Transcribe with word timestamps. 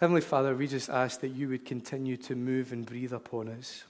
Heavenly 0.00 0.22
Father, 0.22 0.56
we 0.56 0.66
just 0.66 0.90
ask 0.90 1.20
that 1.20 1.28
you 1.28 1.48
would 1.50 1.64
continue 1.64 2.16
to 2.16 2.34
move 2.34 2.72
and 2.72 2.84
breathe 2.84 3.12
upon 3.12 3.48
us, 3.48 3.84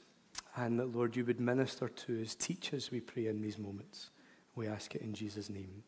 and 0.55 0.79
that, 0.79 0.95
Lord, 0.95 1.17
you 1.17 1.25
would 1.25 1.41
minister 1.41 1.89
to 1.89 2.23
us, 2.23 2.35
teach 2.35 2.75
us, 2.75 2.91
we 2.91 3.01
pray, 3.01 3.27
in 3.27 3.41
these 3.41 3.59
moments. 3.59 4.11
We 4.55 4.69
ask 4.69 4.95
it 4.95 5.01
in 5.01 5.15
Jesus' 5.15 5.49
name. 5.49 5.83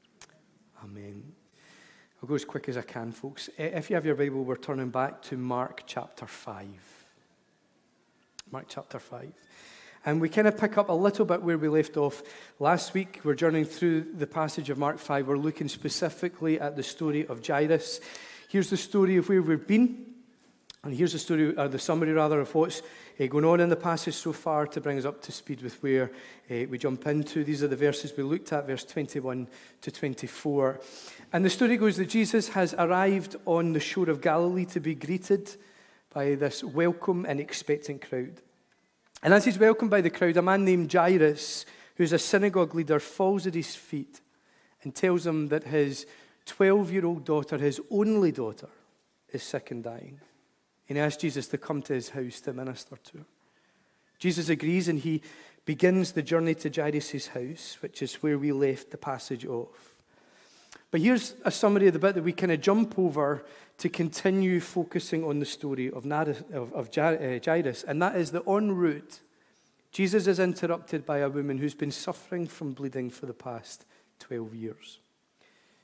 Amen. 0.82 1.22
I'll 2.22 2.28
go 2.28 2.34
as 2.34 2.46
quick 2.46 2.66
as 2.70 2.78
I 2.78 2.82
can, 2.82 3.12
folks. 3.12 3.50
Eh, 3.58 3.66
if 3.66 3.90
you 3.90 3.96
have 3.96 4.06
your 4.06 4.14
Bible, 4.14 4.42
we're 4.42 4.56
turning 4.56 4.88
back 4.88 5.20
to 5.24 5.36
Mark 5.36 5.82
chapter 5.86 6.26
5. 6.26 6.66
Mark 8.50 8.64
chapter 8.68 8.98
5. 8.98 9.32
And 10.06 10.18
we 10.18 10.30
kind 10.30 10.48
of 10.48 10.56
pick 10.56 10.78
up 10.78 10.88
a 10.88 10.94
little 10.94 11.26
bit 11.26 11.42
where 11.42 11.58
we 11.58 11.68
left 11.68 11.98
off 11.98 12.22
last 12.58 12.94
week. 12.94 13.20
We're 13.22 13.34
journeying 13.34 13.66
through 13.66 14.12
the 14.14 14.26
passage 14.26 14.70
of 14.70 14.78
Mark 14.78 14.98
5. 14.98 15.28
We're 15.28 15.36
looking 15.36 15.68
specifically 15.68 16.58
at 16.58 16.74
the 16.74 16.82
story 16.82 17.26
of 17.26 17.46
Jairus. 17.46 18.00
Here's 18.48 18.70
the 18.70 18.76
story 18.76 19.16
of 19.16 19.28
where 19.28 19.42
we've 19.42 19.66
been. 19.66 20.14
And 20.84 20.94
here's 20.94 21.14
the 21.14 21.18
story, 21.18 21.56
or 21.56 21.66
the 21.66 21.80
summary 21.80 22.12
rather, 22.12 22.40
of 22.40 22.54
what's 22.54 22.80
uh, 23.18 23.26
going 23.26 23.44
on 23.44 23.58
in 23.58 23.68
the 23.68 23.76
passage 23.76 24.14
so 24.14 24.32
far 24.32 24.68
to 24.68 24.80
bring 24.80 24.98
us 24.98 25.04
up 25.04 25.20
to 25.22 25.32
speed 25.32 25.62
with 25.62 25.82
where 25.82 26.12
uh, 26.48 26.66
we 26.70 26.78
jump 26.78 27.04
into. 27.08 27.42
These 27.42 27.64
are 27.64 27.68
the 27.68 27.74
verses 27.74 28.16
we 28.16 28.22
looked 28.22 28.52
at, 28.52 28.68
verse 28.68 28.84
21 28.84 29.48
to 29.80 29.90
24. 29.90 30.80
And 31.32 31.44
the 31.44 31.50
story 31.50 31.76
goes 31.76 31.96
that 31.96 32.08
Jesus 32.08 32.50
has 32.50 32.72
arrived 32.74 33.34
on 33.46 33.72
the 33.72 33.80
shore 33.80 34.08
of 34.08 34.20
Galilee 34.20 34.66
to 34.66 34.78
be 34.78 34.94
greeted 34.94 35.56
by 36.14 36.36
this 36.36 36.62
welcome 36.62 37.26
and 37.26 37.40
expectant 37.40 38.08
crowd. 38.08 38.40
And 39.24 39.34
as 39.34 39.44
he's 39.44 39.58
welcomed 39.58 39.90
by 39.90 40.02
the 40.02 40.10
crowd, 40.10 40.36
a 40.36 40.42
man 40.42 40.64
named 40.64 40.92
Jairus, 40.92 41.66
who's 41.96 42.12
a 42.12 42.18
synagogue 42.18 42.76
leader, 42.76 43.00
falls 43.00 43.48
at 43.48 43.54
his 43.54 43.74
feet 43.74 44.20
and 44.84 44.94
tells 44.94 45.26
him 45.26 45.48
that 45.48 45.64
his 45.64 46.06
12 46.46 46.92
year 46.92 47.06
old 47.06 47.24
daughter, 47.24 47.58
his 47.58 47.80
only 47.90 48.32
daughter, 48.32 48.68
is 49.32 49.42
sick 49.42 49.70
and 49.70 49.84
dying. 49.84 50.20
And 50.88 50.96
he 50.96 51.02
asks 51.02 51.20
Jesus 51.20 51.48
to 51.48 51.58
come 51.58 51.82
to 51.82 51.94
his 51.94 52.10
house 52.10 52.40
to 52.42 52.52
minister 52.52 52.96
to 52.96 53.18
her. 53.18 53.24
Jesus 54.18 54.48
agrees 54.48 54.88
and 54.88 54.98
he 54.98 55.20
begins 55.64 56.12
the 56.12 56.22
journey 56.22 56.54
to 56.54 56.70
Jairus' 56.70 57.28
house, 57.28 57.76
which 57.80 58.00
is 58.00 58.14
where 58.16 58.38
we 58.38 58.52
left 58.52 58.90
the 58.90 58.96
passage 58.96 59.44
off. 59.44 59.96
But 60.90 61.00
here's 61.00 61.34
a 61.44 61.50
summary 61.50 61.88
of 61.88 61.92
the 61.92 61.98
bit 61.98 62.14
that 62.14 62.24
we 62.24 62.32
kind 62.32 62.52
of 62.52 62.60
jump 62.60 62.98
over 62.98 63.44
to 63.78 63.88
continue 63.88 64.60
focusing 64.60 65.24
on 65.24 65.40
the 65.40 65.44
story 65.44 65.90
of, 65.90 66.10
of, 66.10 66.72
of 66.72 66.88
uh, 66.96 67.38
Jairus, 67.44 67.82
and 67.82 68.00
that 68.00 68.16
is 68.16 68.30
that 68.30 68.48
en 68.48 68.72
route, 68.72 69.20
Jesus 69.90 70.26
is 70.26 70.38
interrupted 70.38 71.04
by 71.04 71.18
a 71.18 71.28
woman 71.28 71.58
who's 71.58 71.74
been 71.74 71.90
suffering 71.90 72.46
from 72.46 72.72
bleeding 72.72 73.10
for 73.10 73.26
the 73.26 73.34
past 73.34 73.84
12 74.20 74.54
years. 74.54 74.98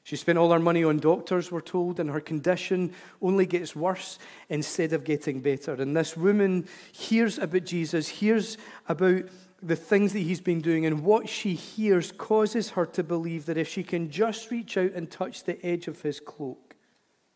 She 0.05 0.17
spent 0.17 0.37
all 0.37 0.51
her 0.51 0.59
money 0.59 0.83
on 0.83 0.99
doctors, 0.99 1.53
we're 1.53 1.61
told, 1.61 2.01
and 2.01 2.11
her 2.11 2.21
condition 2.21 2.93
only 3.21 3.47
gets 3.47 3.77
worse 3.77 4.19
instead 4.49 4.93
of 4.93 5.05
getting 5.05 5.41
better. 5.41 5.75
And 5.75 5.97
this 5.97 6.17
woman 6.17 6.67
hears 6.91 7.39
about 7.39 7.65
Jesus, 7.65 8.09
hears 8.09 8.59
about 8.89 9.25
the 9.63 9.77
things 9.77 10.13
that 10.13 10.21
he's 10.21 10.41
been 10.41 10.61
doing, 10.61 10.87
and 10.87 11.05
what 11.05 11.29
she 11.29 11.55
hears 11.55 12.11
causes 12.11 12.71
her 12.71 12.85
to 12.87 13.05
believe 13.05 13.47
that 13.47 13.57
if 13.57 13.69
she 13.69 13.85
can 13.85 14.11
just 14.11 14.51
reach 14.51 14.77
out 14.77 14.93
and 14.93 15.09
touch 15.09 15.45
the 15.45 15.65
edge 15.65 15.87
of 15.87 16.03
his 16.03 16.19
cloak, 16.19 16.75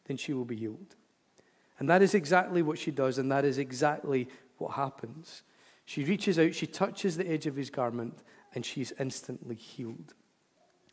then 0.07 0.17
she 0.17 0.33
will 0.33 0.45
be 0.45 0.57
healed. 0.57 0.97
And 1.79 1.89
that 1.89 2.03
is 2.03 2.15
exactly 2.15 2.63
what 2.63 2.79
she 2.79 2.91
does, 2.91 3.19
and 3.19 3.31
that 3.31 3.45
is 3.45 3.59
exactly 3.59 4.29
what 4.59 4.73
happens. 4.73 5.43
She 5.85 6.03
reaches 6.03 6.37
out, 6.37 6.53
she 6.53 6.67
touches 6.67 7.17
the 7.17 7.29
edge 7.31 7.47
of 7.47 7.55
his 7.55 7.71
garment, 7.71 8.25
and 8.57 8.67
she's 8.67 8.93
instantly 8.99 9.55
healed. 9.55 10.15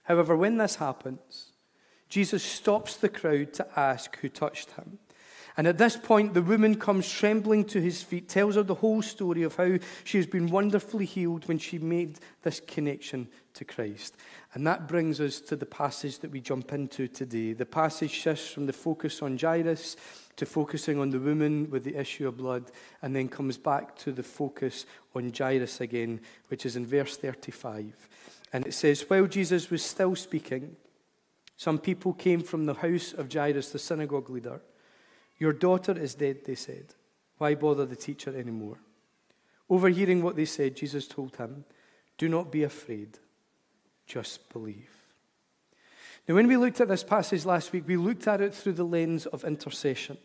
However, 0.04 0.36
when 0.36 0.58
this 0.58 0.76
happens, 0.76 1.53
Jesus 2.14 2.44
stops 2.44 2.96
the 2.96 3.10
crowd 3.10 3.54
to 3.54 3.68
ask 3.76 4.20
who 4.20 4.30
touched 4.30 4.70
him. 4.74 5.00
And 5.58 5.66
at 5.66 5.80
this 5.80 5.98
point, 5.98 6.36
the 6.36 6.44
woman 6.44 6.76
comes 6.76 7.10
trembling 7.10 7.66
to 7.66 7.82
his 7.82 8.04
feet, 8.04 8.30
tells 8.30 8.54
her 8.54 8.62
the 8.62 8.76
whole 8.76 9.02
story 9.02 9.42
of 9.42 9.56
how 9.56 9.80
she 10.04 10.20
has 10.20 10.28
been 10.28 10.46
wonderfully 10.46 11.06
healed 11.06 11.48
when 11.48 11.58
she 11.58 11.80
made 11.80 12.20
this 12.44 12.60
connection 12.60 13.30
to 13.56 13.66
Christ. 13.66 14.16
And 14.54 14.68
that 14.68 14.88
brings 14.88 15.20
us 15.20 15.40
to 15.42 15.56
the 15.56 15.66
passage 15.66 16.20
that 16.20 16.30
we 16.30 16.40
jump 16.40 16.72
into 16.72 17.08
today. 17.08 17.54
The 17.54 17.66
passage 17.66 18.12
shifts 18.12 18.52
from 18.52 18.68
the 18.68 18.74
focus 18.74 19.24
on 19.24 19.36
Jairus 19.36 19.96
to 20.36 20.46
focusing 20.46 21.00
on 21.00 21.10
the 21.10 21.20
woman 21.20 21.68
with 21.72 21.84
the 21.84 22.00
issue 22.00 22.28
of 22.28 22.38
blood, 22.38 22.70
and 23.02 23.16
then 23.16 23.28
comes 23.28 23.58
back 23.58 23.96
to 23.98 24.12
the 24.12 24.22
focus 24.22 24.86
on 25.16 25.34
Jairus 25.36 25.82
again, 25.82 26.22
which 26.50 26.64
is 26.64 26.76
in 26.76 26.86
verse 26.86 27.18
35. 27.18 28.08
And 28.54 28.68
it 28.68 28.76
says, 28.76 29.04
While 29.08 29.26
Jesus 29.26 29.72
was 29.72 29.82
still 29.82 30.16
speaking, 30.16 30.76
some 31.58 31.78
people 31.78 32.14
came 32.14 32.42
from 32.42 32.66
the 32.66 32.74
house 32.74 33.14
of 33.14 33.32
Jairus, 33.32 33.72
the 33.72 33.80
synagogue 33.80 34.30
leader. 34.30 34.62
Your 35.38 35.54
daughter 35.54 35.98
is 35.98 36.16
dead, 36.16 36.46
they 36.46 36.56
said. 36.56 36.96
Why 37.38 37.56
bother 37.56 37.86
the 37.86 37.96
teacher 37.96 38.38
anymore? 38.38 38.78
Overhearing 39.70 40.22
what 40.22 40.36
they 40.36 40.46
said, 40.46 40.76
Jesus 40.76 41.08
told 41.08 41.36
him, 41.38 41.66
Do 42.18 42.30
not 42.30 42.52
be 42.52 42.64
afraid, 42.64 43.20
just 44.06 44.52
believe. 44.52 44.90
Now, 46.28 46.36
when 46.36 46.48
we 46.48 46.58
looked 46.58 46.80
at 46.80 46.88
this 46.88 47.04
passage 47.04 47.46
last 47.46 47.74
week, 47.74 47.84
we 47.86 47.98
looked 47.98 48.28
at 48.28 48.40
it 48.40 48.54
through 48.54 48.74
the 48.74 48.86
lens 48.86 49.26
of 49.26 49.44
intercession. 49.44 50.18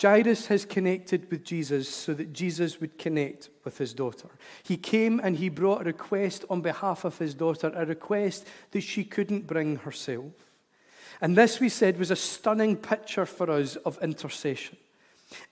Jairus 0.00 0.46
has 0.46 0.64
connected 0.64 1.30
with 1.30 1.44
Jesus 1.44 1.88
so 1.88 2.14
that 2.14 2.32
Jesus 2.32 2.80
would 2.80 2.98
connect 2.98 3.50
with 3.64 3.78
his 3.78 3.92
daughter. 3.92 4.28
He 4.62 4.76
came 4.76 5.20
and 5.22 5.36
he 5.36 5.48
brought 5.48 5.82
a 5.82 5.84
request 5.84 6.44
on 6.48 6.62
behalf 6.62 7.04
of 7.04 7.18
his 7.18 7.34
daughter, 7.34 7.70
a 7.74 7.84
request 7.84 8.46
that 8.70 8.80
she 8.80 9.04
couldn't 9.04 9.46
bring 9.46 9.76
herself. 9.76 10.32
And 11.20 11.36
this, 11.36 11.60
we 11.60 11.68
said, 11.68 11.98
was 11.98 12.10
a 12.10 12.16
stunning 12.16 12.76
picture 12.76 13.26
for 13.26 13.50
us 13.50 13.76
of 13.76 13.98
intercession. 14.02 14.78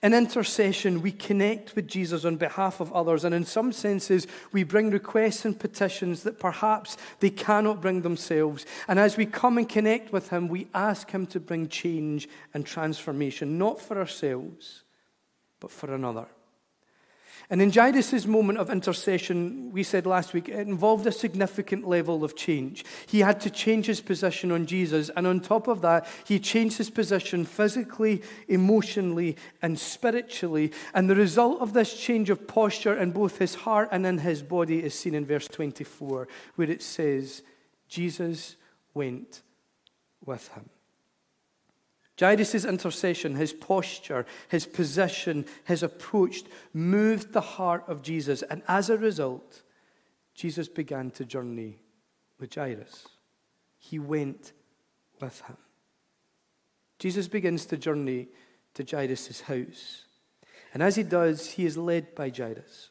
In 0.01 0.13
intercession, 0.13 1.01
we 1.01 1.11
connect 1.11 1.75
with 1.75 1.87
Jesus 1.87 2.25
on 2.25 2.35
behalf 2.35 2.79
of 2.79 2.91
others, 2.93 3.23
and 3.23 3.33
in 3.33 3.45
some 3.45 3.71
senses, 3.71 4.27
we 4.51 4.63
bring 4.63 4.89
requests 4.89 5.45
and 5.45 5.57
petitions 5.57 6.23
that 6.23 6.39
perhaps 6.39 6.97
they 7.19 7.29
cannot 7.29 7.81
bring 7.81 8.01
themselves. 8.01 8.65
And 8.87 8.99
as 8.99 9.15
we 9.15 9.25
come 9.25 9.57
and 9.57 9.67
connect 9.67 10.11
with 10.11 10.29
Him, 10.29 10.47
we 10.47 10.67
ask 10.73 11.11
Him 11.11 11.25
to 11.27 11.39
bring 11.39 11.69
change 11.69 12.27
and 12.53 12.65
transformation, 12.65 13.57
not 13.57 13.79
for 13.79 13.97
ourselves, 13.97 14.83
but 15.59 15.71
for 15.71 15.93
another. 15.93 16.27
And 17.51 17.63
in 17.63 17.71
Jairus' 17.71 18.27
moment 18.27 18.59
of 18.59 18.69
intercession, 18.69 19.71
we 19.71 19.81
said 19.81 20.05
last 20.05 20.33
week, 20.33 20.49
it 20.49 20.67
involved 20.67 21.07
a 21.07 21.11
significant 21.11 21.87
level 21.87 22.23
of 22.23 22.35
change. 22.35 22.85
He 23.07 23.21
had 23.21 23.41
to 23.41 23.49
change 23.49 23.87
his 23.87 24.01
position 24.01 24.51
on 24.51 24.67
Jesus. 24.67 25.09
And 25.15 25.25
on 25.25 25.39
top 25.39 25.67
of 25.67 25.81
that, 25.81 26.05
he 26.25 26.39
changed 26.39 26.77
his 26.77 26.91
position 26.91 27.45
physically, 27.45 28.21
emotionally, 28.47 29.35
and 29.63 29.79
spiritually. 29.79 30.71
And 30.93 31.09
the 31.09 31.15
result 31.15 31.59
of 31.59 31.73
this 31.73 31.99
change 31.99 32.29
of 32.29 32.47
posture 32.47 32.95
in 32.95 33.11
both 33.11 33.39
his 33.39 33.55
heart 33.55 33.89
and 33.91 34.05
in 34.05 34.19
his 34.19 34.43
body 34.43 34.83
is 34.83 34.93
seen 34.93 35.15
in 35.15 35.25
verse 35.25 35.47
24, 35.47 36.27
where 36.55 36.69
it 36.69 36.83
says, 36.83 37.41
Jesus 37.87 38.57
went 38.93 39.41
with 40.23 40.49
him. 40.49 40.69
Jairus' 42.19 42.65
intercession, 42.65 43.35
his 43.35 43.53
posture, 43.53 44.25
his 44.49 44.65
position, 44.65 45.45
his 45.63 45.83
approach 45.83 46.43
moved 46.73 47.31
the 47.31 47.41
heart 47.41 47.83
of 47.87 48.01
Jesus. 48.01 48.41
And 48.43 48.61
as 48.67 48.89
a 48.89 48.97
result, 48.97 49.61
Jesus 50.33 50.67
began 50.67 51.11
to 51.11 51.25
journey 51.25 51.79
with 52.39 52.53
Jairus. 52.53 53.07
He 53.77 53.99
went 53.99 54.51
with 55.21 55.41
him. 55.41 55.57
Jesus 56.97 57.29
begins 57.29 57.65
to 57.67 57.77
journey 57.77 58.27
to 58.73 58.83
Jairus' 58.83 59.41
house. 59.41 60.05
And 60.73 60.83
as 60.83 60.97
he 60.97 61.03
does, 61.03 61.51
he 61.51 61.65
is 61.65 61.77
led 61.77 62.15
by 62.15 62.29
Jairus 62.29 62.89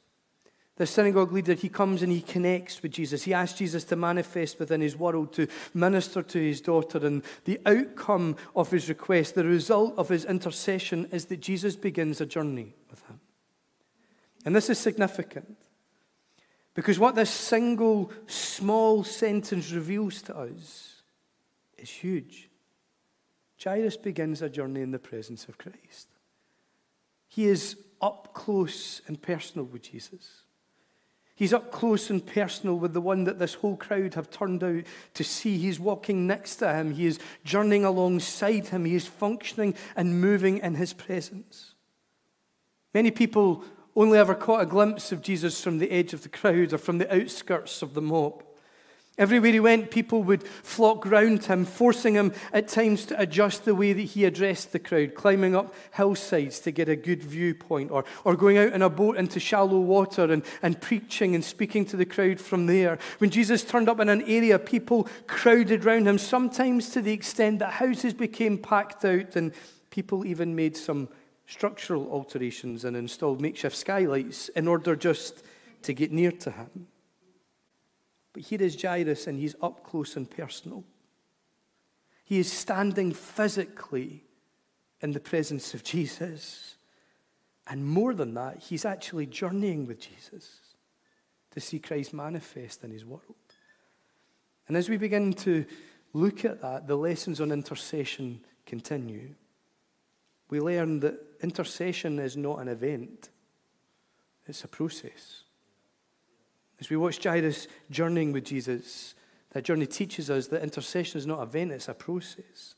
the 0.79 0.87
synagogue 0.87 1.33
leader, 1.33 1.55
he 1.55 1.69
comes 1.69 2.03
and 2.03 2.13
he 2.13 2.21
connects 2.21 2.83
with 2.83 2.93
Jesus. 2.93 3.25
He 3.25 3.35
asks 3.35 3.59
Jesus 3.59 3.83
to 3.85 3.97
manifest 3.97 4.61
within 4.61 4.81
his 4.81 4.97
world, 4.97 5.33
to 5.35 5.49
minister 5.75 6.23
to 6.23 6.39
his 6.39 6.61
daughter. 6.61 7.05
And 7.05 7.23
the 7.45 7.61
outcome 7.67 8.37
of 8.55 8.71
his 8.71 8.89
request, 8.89 9.35
the 9.35 9.45
result 9.45 9.99
of 9.99 10.09
his 10.09 10.25
intercession, 10.25 11.09
is 11.11 11.27
that 11.27 11.41
Jesus 11.41 11.75
begins 11.75 12.21
a 12.21 12.27
journey 12.27 12.75
with 12.91 13.05
him. 13.07 13.19
And 14.45 14.55
this 14.55 14.71
is 14.71 14.79
significant 14.79 15.59
because 16.75 16.99
what 16.99 17.17
this 17.17 17.31
single 17.31 18.13
small 18.29 19.03
sentence 19.03 19.73
reveals 19.73 20.23
to 20.23 20.37
us 20.37 21.03
is 21.77 21.91
huge. 21.91 22.49
Jairus 23.63 23.97
begins 23.97 24.43
a 24.43 24.49
journey 24.49 24.83
in 24.83 24.93
the 24.93 25.01
presence 25.01 25.49
of 25.49 25.59
Christ. 25.59 26.07
He 27.27 27.47
is 27.47 27.77
up 28.01 28.33
close 28.33 29.03
and 29.09 29.21
personal 29.21 29.67
with 29.67 29.83
Jesus. 29.83 30.45
He's 31.39 31.53
up 31.53 31.71
close 31.71 32.11
and 32.11 32.27
personal 32.27 32.77
with 32.81 32.95
the 32.95 33.01
one 33.01 33.23
that 33.23 33.39
this 33.39 33.55
whole 33.55 33.77
crowd 33.77 34.15
have 34.15 34.29
turned 34.29 34.65
out 34.65 34.83
to 35.15 35.23
see. 35.23 35.57
He's 35.57 35.79
walking 35.79 36.27
next 36.27 36.57
to 36.57 36.75
him. 36.75 36.91
He 36.95 37.07
is 37.07 37.21
journeying 37.45 37.85
alongside 37.85 38.67
him. 38.67 38.85
He 38.85 38.97
is 38.97 39.07
functioning 39.07 39.77
and 39.95 40.21
moving 40.21 40.59
in 40.59 40.75
his 40.75 40.93
presence. 40.93 41.77
Many 42.93 43.13
people 43.13 43.63
only 43.95 44.19
ever 44.19 44.35
caught 44.35 44.63
a 44.63 44.67
glimpse 44.67 45.13
of 45.13 45.23
Jesus 45.23 45.63
from 45.63 45.79
the 45.79 45.93
edge 45.93 46.13
of 46.13 46.25
the 46.25 46.29
crowd 46.29 46.73
or 46.73 46.79
from 46.79 46.99
the 46.99 47.15
outskirts 47.15 47.83
of 47.83 47.95
the 47.95 48.03
mob. 48.03 48.43
Everywhere 49.19 49.51
he 49.51 49.59
went, 49.59 49.91
people 49.91 50.23
would 50.23 50.47
flock 50.47 51.05
round 51.05 51.45
him, 51.45 51.65
forcing 51.65 52.15
him 52.15 52.33
at 52.53 52.69
times 52.69 53.05
to 53.07 53.21
adjust 53.21 53.65
the 53.65 53.75
way 53.75 53.93
that 53.93 54.01
he 54.01 54.25
addressed 54.25 54.71
the 54.71 54.79
crowd, 54.79 55.17
climbing 55.17 55.57
up 55.57 55.75
hillsides 55.95 56.61
to 56.61 56.71
get 56.71 56.89
a 56.89 56.95
good 56.95 57.25
viewpoint, 57.25 57.91
or, 57.91 58.05
or 58.25 58.37
going 58.37 58.59
out 58.59 58.73
in 58.73 58.81
a 58.81 58.89
boat 58.89 59.17
into 59.17 59.41
shallow 59.41 59.81
water 59.81 60.31
and, 60.31 60.45
and 60.63 60.81
preaching 60.81 61.35
and 61.35 61.45
speaking 61.45 61.85
to 61.87 61.97
the 61.97 62.07
crowd 62.07 62.41
from 62.41 62.67
there. 62.67 62.97
When 63.19 63.31
Jesus 63.31 63.65
turned 63.65 63.89
up 63.89 63.99
in 63.99 64.09
an 64.09 64.23
area, 64.23 64.57
people 64.57 65.09
crowded 65.27 65.85
round 65.85 66.07
him, 66.07 66.19
sometimes 66.19 66.91
to 66.91 67.03
the 67.03 67.13
extent 67.13 67.59
that 67.59 67.73
houses 67.73 68.15
became 68.15 68.57
packed 68.57 69.05
out, 69.05 69.35
and 69.35 69.53
people 69.91 70.25
even 70.25 70.55
made 70.55 70.77
some 70.77 71.09
structural 71.49 72.09
alterations 72.13 72.85
and 72.85 72.97
installed 72.97 73.41
makeshift 73.41 73.75
skylights 73.75 74.49
in 74.51 74.69
order 74.69 74.95
just 74.95 75.43
to 75.83 75.93
get 75.93 76.13
near 76.13 76.31
to 76.31 76.53
him. 76.53 76.87
But 78.39 78.47
here 78.47 78.63
is 78.63 78.81
Jairus, 78.81 79.27
and 79.27 79.37
he's 79.37 79.57
up 79.61 79.83
close 79.83 80.15
and 80.15 80.31
personal. 80.31 80.85
He 82.23 82.39
is 82.39 82.53
standing 82.53 83.13
physically 83.13 84.23
in 85.01 85.11
the 85.11 85.19
presence 85.19 85.75
of 85.75 85.83
Jesus. 85.83 86.77
And 87.67 87.85
more 87.85 88.15
than 88.15 88.35
that, 88.35 88.59
he's 88.59 88.85
actually 88.85 89.27
journeying 89.27 89.89
with 89.89 89.99
Jesus 89.99 90.61
to 91.51 91.59
see 91.59 91.81
Christ 91.81 92.15
manifest 92.15 92.85
in 92.85 92.93
his 92.93 93.05
world. 93.05 93.35
And 94.69 94.77
as 94.77 94.89
we 94.89 94.99
begin 94.99 95.33
to 95.33 95.65
look 96.13 96.45
at 96.45 96.63
that, 96.63 96.87
the 96.87 96.95
lessons 96.95 97.41
on 97.41 97.51
intercession 97.51 98.45
continue. 98.67 99.35
We 100.49 100.61
learn 100.61 101.01
that 101.01 101.19
intercession 101.43 102.21
is 102.21 102.37
not 102.37 102.61
an 102.61 102.69
event, 102.69 103.31
it's 104.47 104.63
a 104.63 104.69
process. 104.69 105.43
As 106.81 106.91
we 106.91 106.97
watch 106.97 107.23
Jairus 107.23 107.67
journeying 107.91 108.33
with 108.33 108.45
Jesus, 108.45 109.15
that 109.53 109.65
journey 109.65 109.87
teaches 109.87 110.31
us 110.31 110.49
that 110.49 110.63
intercession 110.63 111.19
is 111.19 111.27
not 111.27 111.41
an 111.41 111.49
event, 111.49 111.73
it's 111.73 111.89
a 111.89 111.95
process. 111.95 112.75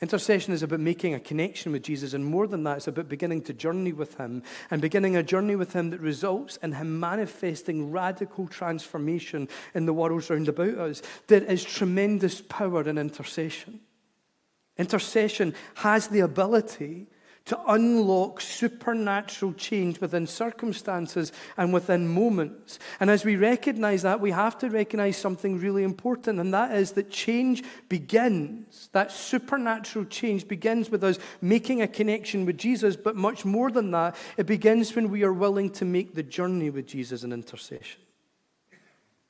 Intercession 0.00 0.54
is 0.54 0.62
about 0.62 0.78
making 0.78 1.14
a 1.14 1.20
connection 1.20 1.72
with 1.72 1.82
Jesus, 1.82 2.14
and 2.14 2.24
more 2.24 2.46
than 2.46 2.62
that, 2.62 2.76
it's 2.76 2.86
about 2.86 3.08
beginning 3.08 3.42
to 3.42 3.52
journey 3.52 3.92
with 3.92 4.16
Him 4.16 4.44
and 4.70 4.80
beginning 4.80 5.16
a 5.16 5.24
journey 5.24 5.56
with 5.56 5.72
Him 5.72 5.90
that 5.90 6.00
results 6.00 6.56
in 6.58 6.72
Him 6.72 7.00
manifesting 7.00 7.90
radical 7.90 8.46
transformation 8.46 9.48
in 9.74 9.86
the 9.86 9.92
worlds 9.92 10.30
round 10.30 10.46
about 10.48 10.78
us. 10.78 11.02
There 11.26 11.42
is 11.42 11.64
tremendous 11.64 12.40
power 12.42 12.88
in 12.88 12.96
intercession. 12.96 13.80
Intercession 14.76 15.54
has 15.74 16.06
the 16.06 16.20
ability 16.20 17.08
to 17.48 17.58
unlock 17.66 18.42
supernatural 18.42 19.54
change 19.54 20.02
within 20.02 20.26
circumstances 20.26 21.32
and 21.56 21.72
within 21.72 22.06
moments. 22.06 22.78
And 23.00 23.08
as 23.08 23.24
we 23.24 23.36
recognize 23.36 24.02
that, 24.02 24.20
we 24.20 24.32
have 24.32 24.58
to 24.58 24.68
recognize 24.68 25.16
something 25.16 25.58
really 25.58 25.82
important, 25.82 26.40
and 26.40 26.52
that 26.52 26.76
is 26.76 26.92
that 26.92 27.10
change 27.10 27.64
begins, 27.88 28.90
that 28.92 29.10
supernatural 29.10 30.04
change 30.04 30.46
begins 30.46 30.90
with 30.90 31.02
us 31.02 31.18
making 31.40 31.80
a 31.80 31.88
connection 31.88 32.44
with 32.44 32.58
Jesus, 32.58 32.96
but 32.96 33.16
much 33.16 33.46
more 33.46 33.70
than 33.70 33.92
that, 33.92 34.14
it 34.36 34.44
begins 34.44 34.94
when 34.94 35.10
we 35.10 35.22
are 35.22 35.32
willing 35.32 35.70
to 35.70 35.86
make 35.86 36.14
the 36.14 36.22
journey 36.22 36.68
with 36.68 36.86
Jesus 36.86 37.24
in 37.24 37.32
intercession. 37.32 38.02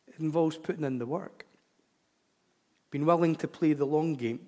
It 0.08 0.18
involves 0.18 0.56
putting 0.56 0.82
in 0.82 0.98
the 0.98 1.06
work, 1.06 1.46
being 2.90 3.06
willing 3.06 3.36
to 3.36 3.46
play 3.46 3.74
the 3.74 3.86
long 3.86 4.16
game 4.16 4.40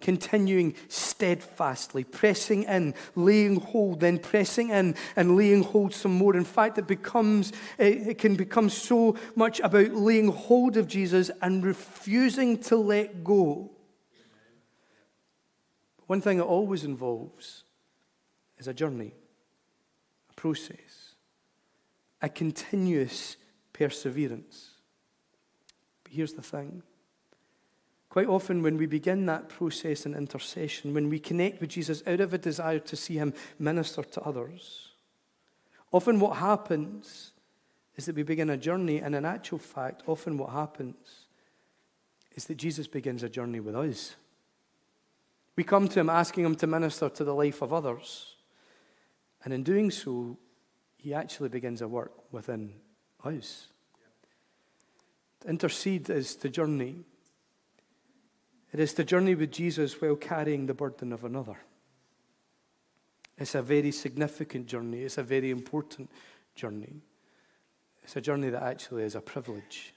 continuing 0.00 0.74
steadfastly, 0.88 2.04
pressing 2.04 2.64
in, 2.64 2.94
laying 3.16 3.60
hold, 3.60 4.00
then 4.00 4.18
pressing 4.18 4.70
in 4.70 4.94
and 5.16 5.36
laying 5.36 5.62
hold 5.62 5.92
some 5.92 6.12
more. 6.12 6.36
In 6.36 6.44
fact, 6.44 6.78
it 6.78 6.86
becomes 6.86 7.52
it 7.78 8.18
can 8.18 8.36
become 8.36 8.70
so 8.70 9.16
much 9.34 9.60
about 9.60 9.92
laying 9.92 10.28
hold 10.28 10.76
of 10.76 10.86
Jesus 10.86 11.30
and 11.42 11.64
refusing 11.64 12.58
to 12.64 12.76
let 12.76 13.24
go. 13.24 13.70
One 16.06 16.20
thing 16.20 16.38
it 16.38 16.42
always 16.42 16.84
involves 16.84 17.64
is 18.56 18.68
a 18.68 18.74
journey, 18.74 19.12
a 20.30 20.34
process, 20.34 21.14
a 22.22 22.28
continuous 22.28 23.36
perseverance. 23.72 24.70
But 26.02 26.12
here's 26.12 26.32
the 26.32 26.42
thing 26.42 26.82
Quite 28.08 28.28
often, 28.28 28.62
when 28.62 28.78
we 28.78 28.86
begin 28.86 29.26
that 29.26 29.48
process 29.48 30.06
in 30.06 30.14
intercession, 30.14 30.94
when 30.94 31.10
we 31.10 31.18
connect 31.18 31.60
with 31.60 31.70
Jesus 31.70 32.02
out 32.06 32.20
of 32.20 32.32
a 32.32 32.38
desire 32.38 32.78
to 32.78 32.96
see 32.96 33.14
him 33.14 33.34
minister 33.58 34.02
to 34.02 34.20
others, 34.22 34.92
often 35.92 36.18
what 36.18 36.38
happens 36.38 37.32
is 37.96 38.06
that 38.06 38.16
we 38.16 38.22
begin 38.22 38.48
a 38.48 38.56
journey, 38.56 38.98
and 38.98 39.14
in 39.14 39.24
actual 39.24 39.58
fact, 39.58 40.02
often 40.06 40.38
what 40.38 40.50
happens 40.50 41.26
is 42.34 42.46
that 42.46 42.56
Jesus 42.56 42.86
begins 42.86 43.22
a 43.22 43.28
journey 43.28 43.60
with 43.60 43.74
us. 43.74 44.14
We 45.56 45.64
come 45.64 45.88
to 45.88 46.00
him 46.00 46.08
asking 46.08 46.44
him 46.44 46.54
to 46.56 46.66
minister 46.66 47.08
to 47.08 47.24
the 47.24 47.34
life 47.34 47.60
of 47.60 47.72
others, 47.72 48.36
and 49.44 49.52
in 49.52 49.64
doing 49.64 49.90
so, 49.90 50.38
he 50.96 51.12
actually 51.12 51.48
begins 51.48 51.82
a 51.82 51.88
work 51.88 52.12
within 52.32 52.74
us. 53.24 53.68
To 55.40 55.48
intercede 55.48 56.08
is 56.08 56.36
to 56.36 56.48
journey. 56.48 57.04
It 58.72 58.80
is 58.80 58.92
to 58.94 59.04
journey 59.04 59.34
with 59.34 59.50
Jesus 59.50 60.00
while 60.00 60.16
carrying 60.16 60.66
the 60.66 60.74
burden 60.74 61.12
of 61.12 61.24
another. 61.24 61.56
It's 63.38 63.54
a 63.54 63.62
very 63.62 63.92
significant 63.92 64.66
journey. 64.66 65.02
It's 65.02 65.18
a 65.18 65.22
very 65.22 65.50
important 65.50 66.10
journey. 66.54 67.02
It's 68.02 68.16
a 68.16 68.20
journey 68.20 68.50
that 68.50 68.62
actually 68.62 69.04
is 69.04 69.14
a 69.14 69.20
privilege. 69.20 69.94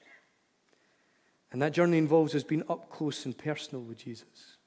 And 1.52 1.62
that 1.62 1.74
journey 1.74 1.98
involves 1.98 2.34
us 2.36 2.44
being 2.44 2.64
up 2.70 2.90
close 2.90 3.26
and 3.26 3.38
personal 3.38 3.84
with 3.84 3.98
Jesus. 3.98 4.58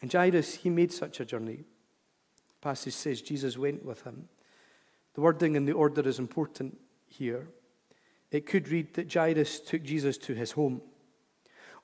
And 0.00 0.12
Jairus, 0.12 0.56
he 0.56 0.68
made 0.68 0.92
such 0.92 1.20
a 1.20 1.24
journey. 1.24 1.64
The 2.48 2.60
passage 2.60 2.94
says 2.94 3.22
Jesus 3.22 3.56
went 3.56 3.84
with 3.84 4.02
him. 4.02 4.28
The 5.14 5.20
wording 5.20 5.56
and 5.56 5.66
the 5.66 5.72
order 5.72 6.06
is 6.06 6.18
important 6.18 6.78
here. 7.06 7.48
It 8.30 8.46
could 8.46 8.68
read 8.68 8.94
that 8.94 9.12
Jairus 9.12 9.60
took 9.60 9.82
Jesus 9.82 10.18
to 10.18 10.34
his 10.34 10.52
home. 10.52 10.82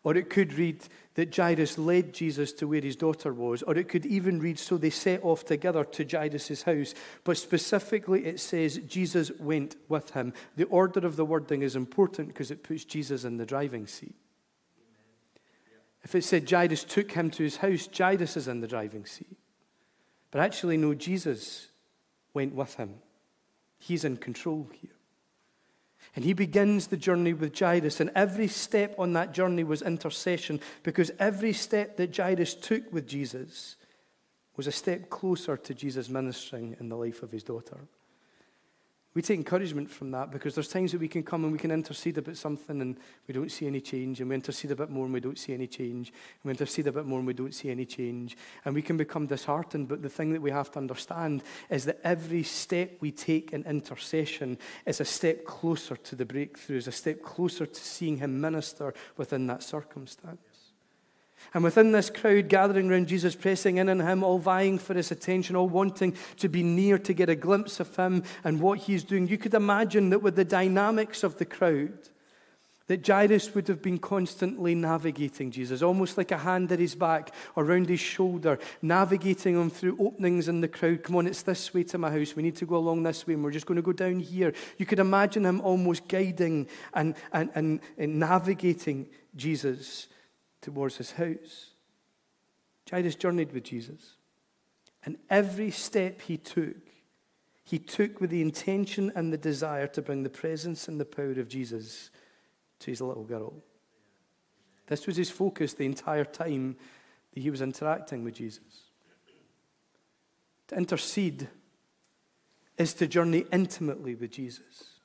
Or 0.09 0.17
it 0.17 0.31
could 0.31 0.55
read 0.55 0.81
that 1.17 1.37
Jairus 1.37 1.77
led 1.77 2.15
Jesus 2.15 2.55
to 2.55 2.67
where 2.67 2.81
his 2.81 2.97
daughter 2.97 3.31
was. 3.31 3.61
Or 3.61 3.77
it 3.77 3.91
could 3.91 4.07
even 4.07 4.41
read, 4.41 4.59
so 4.59 4.79
they 4.79 4.89
set 4.89 5.23
off 5.23 5.45
together 5.45 5.85
to 5.85 6.03
Jairus' 6.03 6.63
house. 6.63 6.95
But 7.25 7.37
specifically, 7.37 8.25
it 8.25 8.41
says 8.41 8.79
Jesus 8.87 9.31
went 9.39 9.77
with 9.87 10.13
him. 10.13 10.33
The 10.57 10.65
order 10.65 11.07
of 11.07 11.17
the 11.17 11.27
wording 11.27 11.61
is 11.61 11.77
important 11.77 12.29
because 12.29 12.51
it 12.51 12.63
puts 12.63 12.87
Jesus 12.87 13.25
in 13.25 13.37
the 13.37 13.45
driving 13.45 13.87
seat. 13.87 14.15
If 16.03 16.15
it 16.15 16.25
said 16.25 16.49
Jairus 16.49 16.85
took 16.85 17.13
him 17.13 17.29
to 17.33 17.43
his 17.43 17.59
house, 17.59 17.87
Jairus 17.95 18.39
is 18.39 18.49
in 18.49 18.63
the 18.63 18.67
driving 18.67 19.05
seat. 19.05 19.37
But 20.31 20.41
actually, 20.41 20.79
no, 20.79 20.95
Jesus 20.95 21.67
went 22.33 22.55
with 22.55 22.77
him. 22.77 22.95
He's 23.79 24.07
in 24.07 24.17
control 24.17 24.71
here. 24.81 24.98
And 26.19 26.25
he 26.25 26.33
begins 26.33 26.89
the 26.89 26.97
journey 26.97 27.33
with 27.33 27.57
Jairus, 27.57 28.01
and 28.01 28.11
every 28.13 28.49
step 28.49 28.99
on 28.99 29.13
that 29.13 29.31
journey 29.31 29.63
was 29.63 29.83
intercession 29.83 30.59
because 30.83 31.13
every 31.21 31.53
step 31.53 31.97
that 31.97 32.17
Jairus 32.17 32.55
took 32.55 32.93
with 32.93 33.07
Jesus 33.07 33.77
was 34.57 34.67
a 34.67 34.73
step 34.73 35.11
closer 35.11 35.57
to 35.57 35.75
Jesus 35.75 36.09
ministering 36.09 36.75
in 36.81 36.89
the 36.89 36.97
life 36.97 37.23
of 37.23 37.31
his 37.31 37.45
daughter. 37.45 37.79
We 39.19 39.23
take 39.23 39.39
encouragement 39.39 39.91
from 39.91 40.13
that 40.13 40.31
because 40.31 40.55
there's 40.55 40.69
times 40.69 40.93
that 40.93 41.01
we 41.01 41.09
can 41.09 41.25
come 41.25 41.43
and 41.43 41.53
we 41.53 41.59
can 41.59 41.73
intercede 41.73 42.19
about 42.19 42.37
something 42.37 42.81
and 42.81 42.97
we 43.27 43.35
don't 43.35 43.51
see 43.51 43.67
any 43.67 43.81
change, 43.81 44.21
and 44.21 44.29
we 44.29 44.37
intercede 44.37 44.71
a 44.71 44.77
bit 44.77 44.91
more 44.91 45.07
and 45.07 45.13
we 45.13 45.19
don't 45.19 45.41
see 45.41 45.53
any 45.53 45.67
change, 45.67 46.11
and 46.11 46.45
we 46.45 46.51
intercede 46.53 46.87
a 46.87 46.93
bit 46.93 47.05
more 47.05 47.19
and 47.19 47.27
we 47.27 47.35
don't 47.35 47.53
see 47.53 47.69
any 47.69 47.85
change, 47.85 48.37
and 48.65 48.77
we 48.77 48.81
can 48.81 48.97
become 48.97 49.27
disheartened. 49.27 49.89
But 49.89 50.03
the 50.03 50.09
thing 50.09 50.33
that 50.35 50.41
we 50.41 50.53
have 50.53 50.71
to 50.71 50.79
understand 50.79 51.43
is 51.69 51.85
that 51.87 51.99
every 52.05 52.45
step 52.45 52.93
we 53.01 53.11
take 53.11 53.53
in 53.53 53.65
intercession 53.65 54.57
is 54.87 55.01
a 55.01 55.05
step 55.05 55.45
closer 55.45 55.97
to 55.97 56.15
the 56.15 56.25
breakthrough, 56.25 56.77
is 56.77 56.87
a 56.87 56.93
step 56.93 57.21
closer 57.21 57.67
to 57.67 57.81
seeing 57.81 58.19
Him 58.19 58.41
minister 58.41 58.95
within 59.17 59.49
that 59.49 59.65
circumstance. 59.65 60.39
And 61.55 61.65
within 61.65 61.93
this 61.93 62.11
crowd 62.11 62.49
gathering 62.49 62.91
around 62.91 63.09
Jesus, 63.09 63.35
pressing 63.35 63.79
in 63.79 63.89
on 63.89 64.01
him, 64.01 64.23
all 64.23 64.39
vying 64.39 64.79
for 64.79 64.95
his 64.95 65.11
attention, 65.11 65.57
all 65.57 65.69
wanting 65.69 66.15
to 66.39 66.49
be 66.49 66.63
near 66.63 66.99
to 66.99 67.13
get 67.15 67.31
a 67.31 67.35
glimpse 67.35 67.81
of 67.81 67.95
him 67.97 68.23
and 68.45 68.61
what 68.61 68.81
he's 68.81 69.05
doing, 69.05 69.27
you 69.29 69.39
could 69.39 69.55
imagine 69.55 70.11
that 70.11 70.23
with 70.23 70.37
the 70.37 70.45
dynamics 70.45 71.23
of 71.23 71.39
the 71.39 71.47
crowd, 71.47 72.11
that 72.89 73.07
Jairus 73.07 73.55
would 73.55 73.69
have 73.69 73.83
been 73.83 73.99
constantly 73.99 74.75
navigating 74.75 75.51
Jesus, 75.51 75.83
almost 75.83 76.17
like 76.17 76.33
a 76.33 76.39
hand 76.39 76.73
at 76.73 76.79
his 76.79 76.95
back 76.95 77.35
or 77.55 77.65
round 77.65 77.89
his 77.89 78.01
shoulder, 78.01 78.59
navigating 78.81 79.61
him 79.61 79.71
through 79.71 79.97
openings 80.01 80.49
in 80.49 80.63
the 80.63 80.69
crowd. 80.69 81.03
Come 81.03 81.17
on, 81.17 81.27
it's 81.27 81.43
this 81.43 81.73
way 81.73 81.85
to 81.85 81.99
my 81.99 82.11
house. 82.11 82.35
We 82.35 82.43
need 82.43 82.57
to 82.57 82.67
go 82.67 82.77
along 82.77 83.03
this 83.03 83.27
way, 83.27 83.35
and 83.35 83.45
we're 83.45 83.51
just 83.51 83.67
going 83.67 83.77
to 83.77 83.83
go 83.83 83.93
down 83.93 84.21
here. 84.21 84.55
You 84.79 84.87
could 84.87 84.99
imagine 84.99 85.45
him 85.45 85.61
almost 85.61 86.09
guiding 86.09 86.67
and, 86.95 87.15
and, 87.33 87.51
and, 87.55 87.81
and 87.99 88.19
navigating 88.19 89.07
Jesus 89.37 90.09
towards 90.61 90.97
his 90.97 91.13
house. 91.13 91.71
Jairus 92.91 93.15
journeyed 93.15 93.53
with 93.53 93.65
Jesus. 93.65 94.17
And 95.05 95.17
every 95.31 95.71
step 95.71 96.23
he 96.23 96.37
took, 96.37 96.77
he 97.65 97.79
took 97.79 98.21
with 98.21 98.31
the 98.31 98.43
intention 98.43 99.13
and 99.15 99.33
the 99.33 99.39
desire 99.39 99.87
to 99.89 100.03
bring 100.03 100.23
the 100.23 100.31
presence 100.31 100.89
and 100.89 100.99
the 100.99 101.05
power 101.05 101.33
of 101.33 101.49
Jesus 101.49 102.11
to 102.81 102.91
his 102.91 103.01
little 103.01 103.25
girl. 103.25 103.55
This 104.87 105.07
was 105.07 105.17
his 105.17 105.31
focus 105.31 105.75
the 105.75 105.85
entire 105.85 106.25
time 106.25 106.77
that 107.35 107.41
he 107.41 107.51
was 107.51 107.61
interacting 107.61 108.25
with 108.25 108.35
Jesus. 108.35 108.91
To 110.69 110.77
intercede 110.77 111.49
is 112.77 112.95
to 112.95 113.07
journey 113.07 113.45
intimately 113.53 114.15
with 114.15 114.31
Jesus 114.31 114.98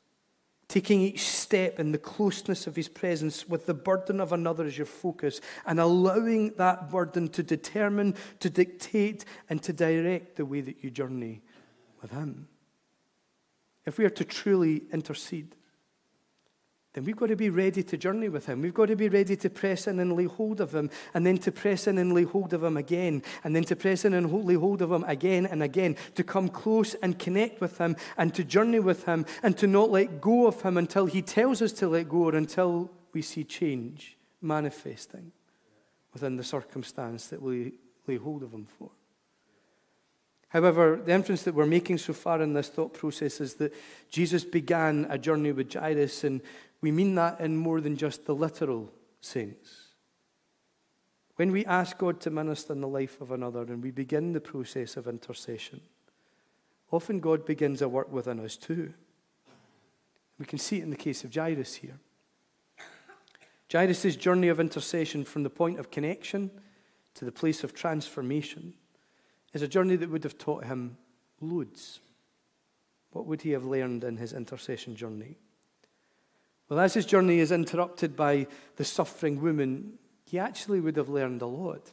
taking 0.73 1.01
each 1.01 1.27
step 1.27 1.79
in 1.79 1.91
the 1.91 1.99
closeness 1.99 2.65
of 2.65 2.75
his 2.75 2.89
presence 2.89 3.47
with 3.47 3.67
the 3.67 3.75
burden 3.75 4.19
of 4.19 4.33
another 4.33 4.65
as 4.65 4.75
your 4.75 4.87
focus, 4.87 5.39
and 5.67 5.79
allowing 5.79 6.51
that 6.55 6.89
burden 6.89 7.27
to 7.27 7.43
determine, 7.43 8.15
to 8.39 8.49
dictate, 8.49 9.23
and 9.51 9.61
to 9.61 9.71
direct 9.71 10.35
the 10.35 10.43
way 10.43 10.61
that 10.61 10.83
you 10.83 10.89
journey 10.89 11.43
with 12.01 12.09
him. 12.09 12.47
If 13.85 13.99
we 13.99 14.05
are 14.05 14.09
to 14.09 14.25
truly 14.25 14.81
intercede, 14.91 15.55
then 16.93 17.05
we've 17.05 17.17
got 17.17 17.27
to 17.27 17.35
be 17.35 17.49
ready 17.49 17.81
to 17.81 17.97
journey 17.97 18.29
with 18.29 18.45
him. 18.45 18.61
We've 18.61 18.73
got 18.73 18.85
to 18.85 18.95
be 18.95 19.09
ready 19.09 19.35
to 19.37 19.49
press 19.49 19.87
in 19.87 19.99
and 19.99 20.15
lay 20.15 20.25
hold 20.25 20.61
of 20.61 20.75
him, 20.75 20.91
and 21.13 21.25
then 21.25 21.39
to 21.39 21.51
press 21.51 21.87
in 21.87 21.97
and 21.97 22.13
lay 22.13 22.23
hold 22.23 22.53
of 22.53 22.63
him 22.63 22.77
again, 22.77 23.23
and 23.43 23.55
then 23.55 23.63
to 23.63 23.75
press 23.75 24.05
in 24.05 24.13
and 24.13 24.31
lay 24.45 24.53
hold 24.53 24.81
of 24.81 24.91
him 24.91 25.03
again 25.05 25.47
and 25.47 25.63
again, 25.63 25.95
to 26.13 26.23
come 26.23 26.49
close 26.49 26.93
and 26.95 27.17
connect 27.17 27.59
with 27.61 27.79
him, 27.79 27.95
and 28.17 28.35
to 28.35 28.43
journey 28.43 28.79
with 28.79 29.05
him, 29.05 29.25
and 29.41 29.57
to 29.57 29.65
not 29.65 29.89
let 29.89 30.21
go 30.21 30.45
of 30.45 30.61
him 30.61 30.77
until 30.77 31.07
he 31.07 31.21
tells 31.21 31.61
us 31.61 31.71
to 31.73 31.87
let 31.87 32.07
go 32.07 32.25
or 32.25 32.35
until 32.35 32.91
we 33.11 33.23
see 33.23 33.43
change 33.43 34.15
manifesting 34.41 35.31
within 36.13 36.35
the 36.35 36.43
circumstance 36.43 37.27
that 37.27 37.41
we 37.41 37.73
lay 38.05 38.17
hold 38.17 38.43
of 38.43 38.53
him 38.53 38.65
for. 38.65 38.91
However, 40.49 41.01
the 41.03 41.13
inference 41.13 41.41
that 41.43 41.55
we're 41.55 41.65
making 41.65 41.97
so 41.97 42.13
far 42.13 42.39
in 42.39 42.53
this 42.53 42.69
thought 42.69 42.93
process 42.93 43.41
is 43.41 43.55
that 43.55 43.73
Jesus 44.11 44.43
began 44.43 45.07
a 45.09 45.17
journey 45.17 45.51
with 45.51 45.73
Jairus, 45.73 46.23
and 46.23 46.41
we 46.83 46.91
mean 46.91 47.15
that 47.15 47.39
in 47.39 47.55
more 47.55 47.79
than 47.79 47.95
just 47.95 48.25
the 48.25 48.35
literal 48.35 48.91
sense. 49.21 49.93
When 51.37 51.53
we 51.53 51.65
ask 51.65 51.97
God 51.97 52.19
to 52.19 52.29
minister 52.29 52.73
in 52.73 52.81
the 52.81 52.89
life 52.89 53.21
of 53.21 53.31
another 53.31 53.61
and 53.61 53.81
we 53.81 53.89
begin 53.89 54.33
the 54.33 54.41
process 54.41 54.97
of 54.97 55.07
intercession, 55.07 55.79
often 56.91 57.21
God 57.21 57.45
begins 57.45 57.81
a 57.81 57.87
work 57.87 58.11
within 58.11 58.41
us 58.41 58.57
too. 58.57 58.93
We 60.37 60.45
can 60.45 60.59
see 60.59 60.79
it 60.79 60.83
in 60.83 60.89
the 60.89 60.97
case 60.97 61.23
of 61.23 61.33
Jairus 61.33 61.75
here. 61.75 61.99
Jairus' 63.71 64.17
journey 64.17 64.49
of 64.49 64.59
intercession 64.59 65.23
from 65.23 65.43
the 65.43 65.49
point 65.49 65.79
of 65.79 65.89
connection 65.89 66.51
to 67.13 67.23
the 67.23 67.31
place 67.31 67.63
of 67.63 67.73
transformation 67.73 68.73
is 69.53 69.61
a 69.61 69.69
journey 69.69 69.95
that 69.95 70.09
would 70.09 70.25
have 70.25 70.37
taught 70.37 70.65
him 70.65 70.97
loads. 71.39 72.01
What 73.11 73.25
would 73.25 73.43
he 73.43 73.51
have 73.51 73.63
learned 73.63 74.03
in 74.03 74.17
his 74.17 74.33
intercession 74.33 74.97
journey? 74.97 75.37
Well, 76.73 76.81
as 76.81 76.95
his 76.95 77.05
journey 77.05 77.37
is 77.37 77.51
interrupted 77.51 78.15
by 78.15 78.47
the 78.77 78.83
suffering 78.83 79.39
woman, 79.39 79.99
he 80.25 80.39
actually 80.39 80.79
would 80.79 80.97
have 80.97 81.07
learned 81.07 81.43
a 81.43 81.45
lot. 81.45 81.91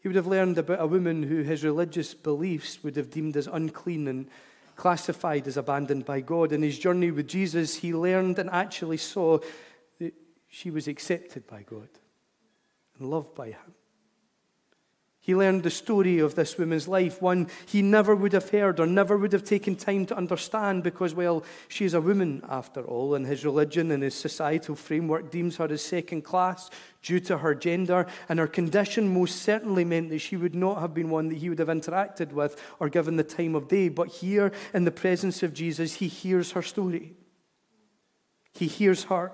He 0.00 0.08
would 0.08 0.16
have 0.16 0.26
learned 0.26 0.58
about 0.58 0.80
a 0.80 0.88
woman 0.88 1.22
who 1.22 1.42
his 1.42 1.62
religious 1.62 2.14
beliefs 2.14 2.82
would 2.82 2.96
have 2.96 3.08
deemed 3.08 3.36
as 3.36 3.46
unclean 3.46 4.08
and 4.08 4.28
classified 4.74 5.46
as 5.46 5.56
abandoned 5.56 6.04
by 6.04 6.20
God. 6.20 6.50
In 6.50 6.62
his 6.62 6.80
journey 6.80 7.12
with 7.12 7.28
Jesus, 7.28 7.76
he 7.76 7.94
learned 7.94 8.40
and 8.40 8.50
actually 8.50 8.96
saw 8.96 9.38
that 10.00 10.14
she 10.48 10.72
was 10.72 10.88
accepted 10.88 11.46
by 11.46 11.62
God 11.62 11.88
and 12.98 13.08
loved 13.08 13.36
by 13.36 13.50
him. 13.50 13.74
He 15.26 15.34
learned 15.34 15.64
the 15.64 15.70
story 15.72 16.20
of 16.20 16.36
this 16.36 16.56
woman's 16.56 16.86
life, 16.86 17.20
one 17.20 17.48
he 17.66 17.82
never 17.82 18.14
would 18.14 18.32
have 18.32 18.48
heard 18.48 18.78
or 18.78 18.86
never 18.86 19.18
would 19.18 19.32
have 19.32 19.42
taken 19.42 19.74
time 19.74 20.06
to 20.06 20.16
understand 20.16 20.84
because, 20.84 21.16
well, 21.16 21.42
she 21.66 21.84
is 21.84 21.94
a 21.94 22.00
woman 22.00 22.44
after 22.48 22.84
all, 22.84 23.16
and 23.16 23.26
his 23.26 23.44
religion 23.44 23.90
and 23.90 24.04
his 24.04 24.14
societal 24.14 24.76
framework 24.76 25.32
deems 25.32 25.56
her 25.56 25.64
as 25.64 25.82
second 25.82 26.22
class 26.22 26.70
due 27.02 27.18
to 27.18 27.38
her 27.38 27.56
gender, 27.56 28.06
and 28.28 28.38
her 28.38 28.46
condition 28.46 29.12
most 29.12 29.42
certainly 29.42 29.84
meant 29.84 30.10
that 30.10 30.20
she 30.20 30.36
would 30.36 30.54
not 30.54 30.80
have 30.80 30.94
been 30.94 31.10
one 31.10 31.28
that 31.30 31.38
he 31.38 31.48
would 31.48 31.58
have 31.58 31.66
interacted 31.66 32.30
with 32.30 32.62
or 32.78 32.88
given 32.88 33.16
the 33.16 33.24
time 33.24 33.56
of 33.56 33.66
day. 33.66 33.88
But 33.88 34.06
here, 34.06 34.52
in 34.72 34.84
the 34.84 34.92
presence 34.92 35.42
of 35.42 35.52
Jesus, 35.52 35.94
he 35.94 36.06
hears 36.06 36.52
her 36.52 36.62
story. 36.62 37.14
He 38.54 38.68
hears 38.68 39.02
her. 39.04 39.32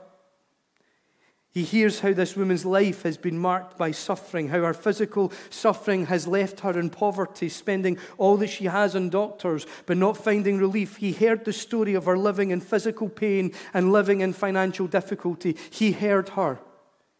He 1.52 1.64
hears 1.64 2.00
how 2.00 2.14
this 2.14 2.34
woman's 2.34 2.64
life 2.64 3.02
has 3.02 3.18
been 3.18 3.38
marked 3.38 3.76
by 3.76 3.90
suffering, 3.90 4.48
how 4.48 4.62
her 4.62 4.72
physical 4.72 5.30
suffering 5.50 6.06
has 6.06 6.26
left 6.26 6.60
her 6.60 6.78
in 6.80 6.88
poverty, 6.88 7.50
spending 7.50 7.98
all 8.16 8.38
that 8.38 8.48
she 8.48 8.64
has 8.64 8.96
on 8.96 9.10
doctors, 9.10 9.66
but 9.84 9.98
not 9.98 10.16
finding 10.16 10.56
relief. 10.56 10.96
He 10.96 11.12
heard 11.12 11.44
the 11.44 11.52
story 11.52 11.92
of 11.92 12.06
her 12.06 12.16
living 12.16 12.52
in 12.52 12.62
physical 12.62 13.10
pain 13.10 13.52
and 13.74 13.92
living 13.92 14.22
in 14.22 14.32
financial 14.32 14.86
difficulty. 14.86 15.58
He 15.68 15.92
heard 15.92 16.30
her. 16.30 16.58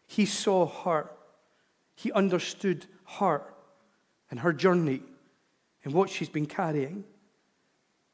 He 0.07 0.25
saw 0.25 0.65
her. 0.65 1.11
He 1.93 2.11
understood 2.11 2.87
her 3.19 3.43
and 4.31 4.39
her 4.39 4.51
journey 4.51 5.03
and 5.83 5.93
what 5.93 6.09
she's 6.09 6.29
been 6.29 6.47
carrying. 6.47 7.03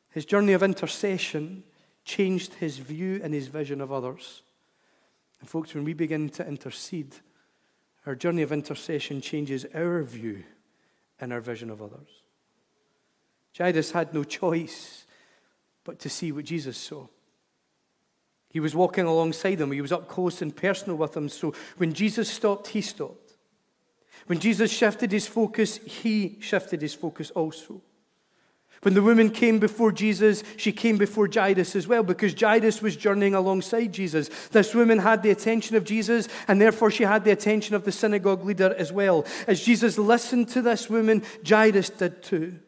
His 0.10 0.26
journey 0.26 0.52
of 0.52 0.64
intercession 0.64 1.64
changed 2.04 2.56
his 2.56 2.78
view 2.78 3.22
and 3.24 3.34
his 3.34 3.48
vision 3.48 3.80
of 3.80 3.94
others. 3.94 4.42
And, 5.40 5.50
folks, 5.50 5.74
when 5.74 5.84
we 5.84 5.94
begin 5.94 6.30
to 6.30 6.48
intercede, 6.48 7.16
our 8.06 8.16
journey 8.16 8.42
of 8.42 8.52
intercession 8.52 9.22
changes 9.22 9.66
our 9.74 10.04
view 10.04 10.44
and 11.20 11.32
our 11.34 11.42
vision 11.42 11.70
of 11.70 11.82
others. 11.82 12.10
Jairus 13.58 13.92
had 13.92 14.14
no 14.14 14.24
choice 14.24 15.06
but 15.84 16.00
to 16.00 16.10
see 16.10 16.32
what 16.32 16.46
Jesus 16.46 16.78
saw. 16.78 17.08
He 18.50 18.60
was 18.60 18.76
walking 18.76 19.06
alongside 19.06 19.62
him, 19.62 19.72
he 19.72 19.82
was 19.82 19.92
up 19.92 20.08
close 20.08 20.42
and 20.42 20.56
personal 20.56 20.98
with 20.98 21.16
him. 21.16 21.30
So 21.30 21.54
when 21.78 21.94
Jesus 21.94 22.30
stopped, 22.30 22.68
he 22.68 22.82
stopped. 22.82 23.36
When 24.26 24.40
Jesus 24.40 24.72
shifted 24.72 25.12
his 25.12 25.28
focus, 25.28 25.78
he 25.78 26.38
shifted 26.40 26.82
his 26.82 26.94
focus 26.94 27.32
also. 27.32 27.82
When 28.82 28.94
the 28.94 29.02
woman 29.02 29.30
came 29.30 29.60
before 29.60 29.92
Jesus, 29.92 30.44
she 30.56 30.72
came 30.72 30.98
before 30.98 31.28
Jairus 31.32 31.76
as 31.76 31.88
well 31.88 32.02
because 32.02 32.34
Jairus 32.34 32.82
was 32.82 32.96
journeying 32.96 33.36
alongside 33.36 33.88
Jesus. 33.94 34.30
This 34.52 34.74
woman 34.74 35.00
had 35.00 35.22
the 35.22 35.32
attention 35.32 35.76
of 35.76 35.84
Jesus 35.84 36.30
and 36.48 36.62
therefore 36.62 36.90
she 36.90 37.04
had 37.04 37.26
the 37.26 37.32
attention 37.32 37.76
of 37.76 37.84
the 37.84 37.92
synagogue 37.92 38.46
leader 38.46 38.74
as 38.78 38.94
well. 38.94 39.26
As 39.48 39.62
Jesus 39.62 39.98
listened 39.98 40.48
to 40.50 40.62
this 40.62 40.90
woman, 40.90 41.24
Jairus 41.46 41.90
did 41.90 42.24
too. 42.24 42.60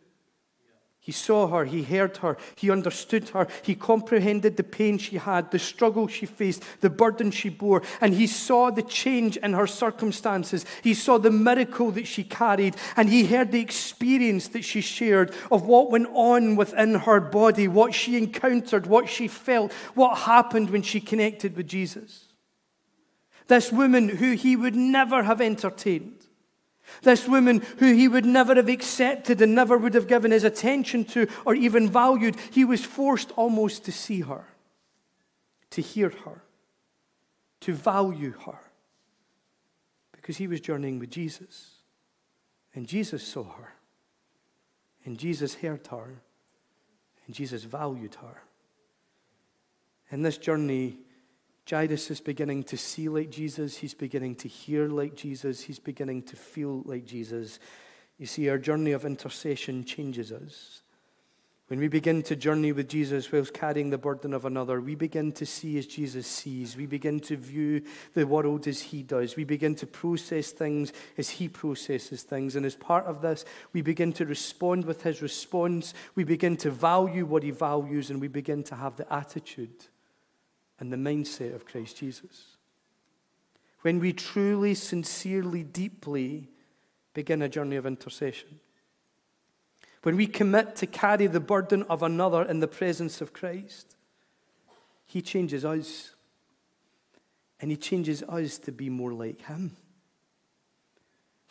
He 1.03 1.12
saw 1.12 1.48
her, 1.48 1.65
he 1.65 1.81
heard 1.81 2.17
her, 2.17 2.38
he 2.55 2.70
understood 2.70 3.29
her, 3.29 3.48
he 3.63 3.74
comprehended 3.74 4.55
the 4.55 4.63
pain 4.63 5.00
she 5.00 5.17
had, 5.17 5.50
the 5.50 5.58
struggle 5.58 6.08
she 6.08 6.27
faced, 6.27 6.63
the 6.81 6.91
burden 6.91 7.31
she 7.31 7.50
bore, 7.50 7.81
and 8.00 8.13
he 8.13 8.27
saw 8.27 8.70
the 8.70 8.84
change 8.84 9.36
in 9.38 9.53
her 9.53 9.65
circumstances. 9.65 10.63
He 10.84 10.93
saw 10.93 11.17
the 11.17 11.31
miracle 11.31 11.89
that 11.89 12.05
she 12.05 12.24
carried, 12.24 12.75
and 12.96 13.10
he 13.10 13.25
heard 13.25 13.51
the 13.51 13.62
experience 13.62 14.50
that 14.50 14.63
she 14.63 14.81
shared 14.81 15.34
of 15.51 15.63
what 15.63 15.89
went 15.89 16.08
on 16.13 16.55
within 16.55 16.93
her 16.93 17.20
body, 17.20 17.67
what 17.67 17.96
she 17.96 18.15
encountered, 18.15 18.86
what 18.86 19.10
she 19.10 19.27
felt, 19.27 19.74
what 19.96 20.20
happened 20.20 20.70
when 20.70 20.84
she 20.84 21.01
connected 21.01 21.58
with 21.58 21.67
Jesus. 21.67 22.27
This 23.48 23.72
woman 23.72 24.08
who 24.08 24.34
he 24.34 24.55
would 24.55 24.75
never 24.75 25.24
have 25.24 25.41
entertained 25.41 26.27
this 27.01 27.27
woman 27.27 27.62
who 27.79 27.93
he 27.93 28.07
would 28.07 28.25
never 28.25 28.55
have 28.55 28.69
accepted 28.69 29.41
and 29.41 29.55
never 29.55 29.77
would 29.77 29.93
have 29.93 30.07
given 30.07 30.31
his 30.31 30.43
attention 30.43 31.05
to 31.05 31.27
or 31.45 31.55
even 31.55 31.89
valued, 31.89 32.36
he 32.51 32.65
was 32.65 32.83
forced 32.83 33.31
almost 33.31 33.86
to 33.86 33.91
see 33.91 34.21
her, 34.21 34.45
to 35.71 35.81
hear 35.81 36.10
her, 36.10 36.43
to 37.62 37.74
value 37.74 38.33
her, 38.45 38.60
because 40.12 40.38
he 40.38 40.48
was 40.48 40.62
journeying 40.62 41.00
with 41.00 41.10
Jesus. 41.10 41.75
And 42.74 42.88
Jesus 42.88 43.27
saw 43.27 43.43
her, 43.43 43.74
and 45.05 45.17
Jesus 45.17 45.55
heard 45.55 45.86
her, 45.88 46.21
and 47.25 47.36
Jesus 47.36 47.63
valued 47.63 48.15
her. 48.15 48.43
In 50.10 50.21
this 50.21 50.38
journey, 50.38 50.98
Jairus 51.70 52.12
is 52.12 52.20
beginning 52.20 52.63
to 52.63 52.77
see 52.77 53.08
like 53.08 53.30
Jesus. 53.30 53.77
He's 53.77 53.94
beginning 53.94 54.36
to 54.36 54.48
hear 54.48 54.88
like 54.88 55.15
Jesus. 55.15 55.62
He's 55.62 55.80
beginning 55.80 56.24
to 56.24 56.36
feel 56.36 56.82
like 56.86 57.06
Jesus. 57.06 57.60
You 58.18 58.25
see, 58.25 58.50
our 58.50 58.58
journey 58.58 58.91
of 58.91 59.06
intercession 59.06 59.84
changes 59.84 60.32
us. 60.32 60.82
When 61.72 61.80
we 61.80 61.88
begin 61.88 62.22
to 62.24 62.36
journey 62.36 62.74
with 62.74 62.89
Jesus 62.89 63.32
whilst 63.32 63.53
carrying 63.53 63.91
the 63.91 63.98
burden 63.98 64.34
of 64.34 64.44
another, 64.44 64.82
we 64.82 64.94
begin 64.94 65.32
to 65.32 65.46
see 65.46 65.77
as 65.77 65.88
Jesus 65.88 66.27
sees. 66.27 66.75
We 66.75 66.86
begin 66.86 67.22
to 67.22 67.38
view 67.38 67.84
the 68.13 68.27
world 68.27 68.68
as 68.68 68.82
He 68.82 69.03
does. 69.03 69.38
We 69.38 69.46
begin 69.46 69.75
to 69.75 69.88
process 69.88 70.51
things 70.51 70.91
as 71.18 71.30
He 71.30 71.48
processes 71.48 72.24
things. 72.24 72.58
And 72.58 72.65
as 72.65 72.75
part 72.75 73.06
of 73.06 73.22
this, 73.22 73.46
we 73.72 73.82
begin 73.82 74.12
to 74.13 74.25
respond 74.25 74.84
with 74.84 75.03
His 75.03 75.22
response. 75.22 75.94
We 76.13 76.25
begin 76.25 76.58
to 76.58 76.72
value 76.72 77.25
what 77.25 77.44
He 77.44 77.51
values, 77.51 78.10
and 78.10 78.20
we 78.20 78.27
begin 78.27 78.63
to 78.63 78.75
have 78.75 78.98
the 78.98 79.12
attitude 79.13 79.88
and 80.81 80.91
the 80.91 80.97
mindset 80.97 81.53
of 81.53 81.63
Christ 81.63 81.95
Jesus. 81.97 82.57
When 83.83 84.00
we 84.00 84.13
truly, 84.13 84.73
sincerely, 84.73 85.63
deeply 85.63 86.50
begin 87.13 87.41
a 87.43 87.47
journey 87.47 87.75
of 87.75 87.85
intercession. 87.85 88.59
When 90.01 90.15
we 90.15 90.25
commit 90.25 90.75
to 90.77 90.88
carry 90.88 91.27
the 91.27 91.39
burden 91.39 91.83
of 91.83 92.01
another 92.01 92.43
in 92.43 92.59
the 92.59 92.67
presence 92.67 93.21
of 93.21 93.31
Christ, 93.31 93.95
He 95.05 95.21
changes 95.21 95.63
us. 95.63 96.15
and 97.59 97.69
He 97.69 97.77
changes 97.77 98.23
us 98.23 98.57
to 98.57 98.71
be 98.71 98.89
more 98.89 99.13
like 99.13 99.45
Him. 99.45 99.77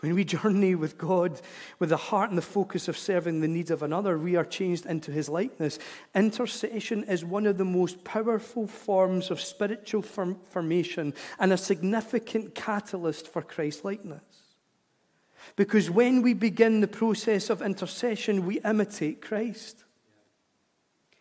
When 0.00 0.14
we 0.14 0.24
journey 0.24 0.74
with 0.74 0.96
God 0.96 1.40
with 1.78 1.90
the 1.90 1.96
heart 1.98 2.30
and 2.30 2.38
the 2.38 2.42
focus 2.42 2.88
of 2.88 2.96
serving 2.96 3.40
the 3.40 3.48
needs 3.48 3.70
of 3.70 3.82
another, 3.82 4.18
we 4.18 4.34
are 4.34 4.46
changed 4.46 4.86
into 4.86 5.12
his 5.12 5.28
likeness. 5.28 5.78
Intercession 6.14 7.04
is 7.04 7.22
one 7.22 7.46
of 7.46 7.58
the 7.58 7.66
most 7.66 8.02
powerful 8.02 8.66
forms 8.66 9.30
of 9.30 9.40
spiritual 9.40 10.02
formation 10.02 11.12
and 11.38 11.52
a 11.52 11.58
significant 11.58 12.54
catalyst 12.54 13.28
for 13.28 13.42
Christ 13.42 13.84
likeness. 13.84 14.22
Because 15.56 15.90
when 15.90 16.22
we 16.22 16.32
begin 16.32 16.80
the 16.80 16.88
process 16.88 17.50
of 17.50 17.60
intercession, 17.60 18.46
we 18.46 18.60
imitate 18.60 19.20
Christ. 19.20 19.84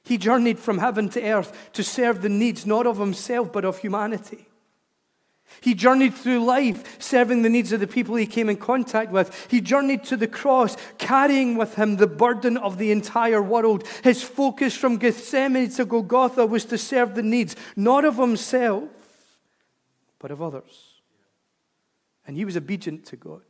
He 0.03 0.17
journeyed 0.17 0.57
from 0.57 0.77
heaven 0.77 1.09
to 1.09 1.21
earth 1.21 1.71
to 1.73 1.83
serve 1.83 2.21
the 2.21 2.29
needs 2.29 2.65
not 2.65 2.87
of 2.87 2.97
himself 2.97 3.51
but 3.51 3.65
of 3.65 3.77
humanity. 3.79 4.48
He 5.61 5.73
journeyed 5.73 6.13
through 6.13 6.43
life 6.45 7.01
serving 7.01 7.41
the 7.41 7.49
needs 7.49 7.71
of 7.71 7.79
the 7.79 7.87
people 7.87 8.15
he 8.15 8.25
came 8.25 8.49
in 8.49 8.57
contact 8.57 9.11
with. 9.11 9.47
He 9.49 9.61
journeyed 9.61 10.03
to 10.05 10.17
the 10.17 10.27
cross, 10.27 10.77
carrying 10.97 11.57
with 11.57 11.75
him 11.75 11.97
the 11.97 12.07
burden 12.07 12.57
of 12.57 12.77
the 12.77 12.91
entire 12.91 13.41
world. 13.41 13.85
His 14.03 14.23
focus 14.23 14.75
from 14.75 14.97
Gethsemane 14.97 15.69
to 15.71 15.85
Golgotha 15.85 16.45
was 16.45 16.65
to 16.65 16.77
serve 16.77 17.15
the 17.15 17.23
needs, 17.23 17.55
not 17.75 18.05
of 18.05 18.17
himself, 18.17 18.89
but 20.19 20.31
of 20.31 20.41
others. 20.41 21.01
And 22.25 22.37
he 22.37 22.45
was 22.45 22.55
obedient 22.55 23.05
to 23.07 23.15
God. 23.15 23.41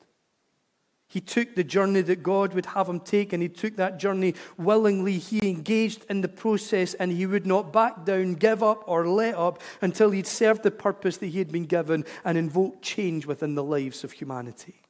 He 1.09 1.21
took 1.21 1.55
the 1.55 1.63
journey 1.63 2.01
that 2.01 2.21
God 2.21 2.53
would 2.53 2.67
have 2.67 2.87
him 2.87 2.99
take, 2.99 3.33
and 3.33 3.41
he 3.41 3.49
took 3.49 3.75
that 3.77 3.97
journey 3.97 4.35
willingly. 4.57 5.17
He 5.17 5.49
engaged 5.49 6.05
in 6.07 6.21
the 6.21 6.27
process, 6.27 6.93
and 6.93 7.11
he 7.11 7.25
would 7.25 7.47
not 7.47 7.73
back 7.73 8.05
down, 8.05 8.35
give 8.35 8.61
up, 8.61 8.83
or 8.85 9.07
let 9.07 9.33
up 9.33 9.59
until 9.81 10.11
he'd 10.11 10.27
served 10.27 10.61
the 10.61 10.69
purpose 10.69 11.17
that 11.17 11.27
he 11.27 11.39
had 11.39 11.51
been 11.51 11.65
given 11.65 12.05
and 12.23 12.37
invoked 12.37 12.83
change 12.83 13.25
within 13.25 13.55
the 13.55 13.63
lives 13.63 14.03
of 14.03 14.11
humanity. 14.11 14.83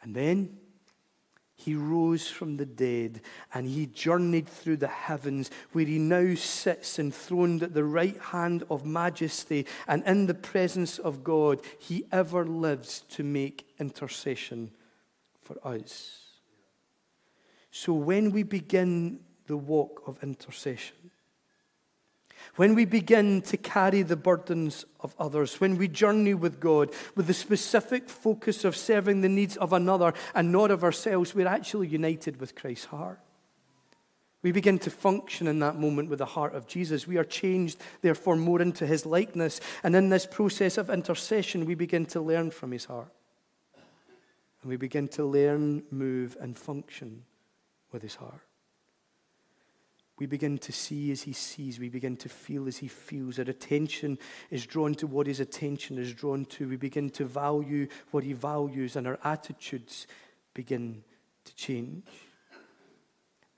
And 0.00 0.14
then 0.14 0.58
he 1.58 1.74
rose 1.74 2.28
from 2.28 2.56
the 2.56 2.64
dead 2.64 3.20
and 3.52 3.68
he 3.68 3.86
journeyed 3.86 4.48
through 4.48 4.76
the 4.76 4.86
heavens, 4.86 5.50
where 5.72 5.84
he 5.84 5.98
now 5.98 6.36
sits 6.36 7.00
enthroned 7.00 7.64
at 7.64 7.74
the 7.74 7.84
right 7.84 8.16
hand 8.16 8.62
of 8.70 8.86
majesty. 8.86 9.66
And 9.88 10.04
in 10.06 10.26
the 10.26 10.34
presence 10.34 11.00
of 11.00 11.24
God, 11.24 11.60
he 11.76 12.04
ever 12.12 12.46
lives 12.46 13.00
to 13.10 13.24
make 13.24 13.66
intercession 13.80 14.70
for 15.42 15.58
us. 15.66 16.26
So 17.72 17.92
when 17.92 18.30
we 18.30 18.44
begin 18.44 19.18
the 19.48 19.56
walk 19.56 20.04
of 20.06 20.22
intercession, 20.22 21.07
when 22.58 22.74
we 22.74 22.84
begin 22.84 23.40
to 23.40 23.56
carry 23.56 24.02
the 24.02 24.16
burdens 24.16 24.84
of 24.98 25.14
others, 25.16 25.60
when 25.60 25.78
we 25.78 25.86
journey 25.86 26.34
with 26.34 26.58
God 26.58 26.90
with 27.14 27.28
the 27.28 27.34
specific 27.34 28.08
focus 28.08 28.64
of 28.64 28.76
serving 28.76 29.20
the 29.20 29.28
needs 29.28 29.56
of 29.58 29.72
another 29.72 30.12
and 30.34 30.50
not 30.50 30.72
of 30.72 30.82
ourselves, 30.82 31.36
we're 31.36 31.46
actually 31.46 31.86
united 31.86 32.40
with 32.40 32.56
Christ's 32.56 32.86
heart. 32.86 33.20
We 34.42 34.50
begin 34.50 34.80
to 34.80 34.90
function 34.90 35.46
in 35.46 35.60
that 35.60 35.78
moment 35.78 36.10
with 36.10 36.18
the 36.18 36.26
heart 36.26 36.52
of 36.56 36.66
Jesus. 36.66 37.06
We 37.06 37.16
are 37.16 37.24
changed, 37.24 37.78
therefore, 38.02 38.34
more 38.34 38.60
into 38.60 38.88
his 38.88 39.06
likeness. 39.06 39.60
And 39.84 39.94
in 39.94 40.08
this 40.08 40.26
process 40.26 40.78
of 40.78 40.90
intercession, 40.90 41.64
we 41.64 41.76
begin 41.76 42.06
to 42.06 42.20
learn 42.20 42.50
from 42.50 42.72
his 42.72 42.86
heart. 42.86 43.12
And 44.62 44.68
we 44.68 44.76
begin 44.76 45.06
to 45.10 45.24
learn, 45.24 45.84
move, 45.92 46.36
and 46.40 46.56
function 46.56 47.22
with 47.92 48.02
his 48.02 48.16
heart. 48.16 48.47
We 50.18 50.26
begin 50.26 50.58
to 50.58 50.72
see 50.72 51.12
as 51.12 51.22
he 51.22 51.32
sees. 51.32 51.78
We 51.78 51.88
begin 51.88 52.16
to 52.18 52.28
feel 52.28 52.66
as 52.66 52.78
he 52.78 52.88
feels. 52.88 53.38
Our 53.38 53.44
attention 53.44 54.18
is 54.50 54.66
drawn 54.66 54.94
to 54.96 55.06
what 55.06 55.26
his 55.26 55.40
attention 55.40 55.98
is 55.98 56.12
drawn 56.12 56.44
to. 56.46 56.68
We 56.68 56.76
begin 56.76 57.10
to 57.10 57.24
value 57.24 57.86
what 58.10 58.24
he 58.24 58.32
values, 58.32 58.96
and 58.96 59.06
our 59.06 59.18
attitudes 59.22 60.06
begin 60.54 61.04
to 61.44 61.54
change. 61.54 62.04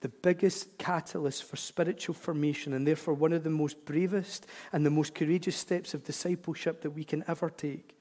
The 0.00 0.08
biggest 0.08 0.78
catalyst 0.78 1.44
for 1.44 1.56
spiritual 1.56 2.14
formation, 2.14 2.72
and 2.72 2.86
therefore 2.86 3.14
one 3.14 3.32
of 3.32 3.44
the 3.44 3.50
most 3.50 3.84
bravest 3.84 4.46
and 4.72 4.84
the 4.84 4.90
most 4.90 5.14
courageous 5.14 5.56
steps 5.56 5.94
of 5.94 6.04
discipleship 6.04 6.82
that 6.82 6.90
we 6.90 7.04
can 7.04 7.24
ever 7.26 7.50
take, 7.50 7.96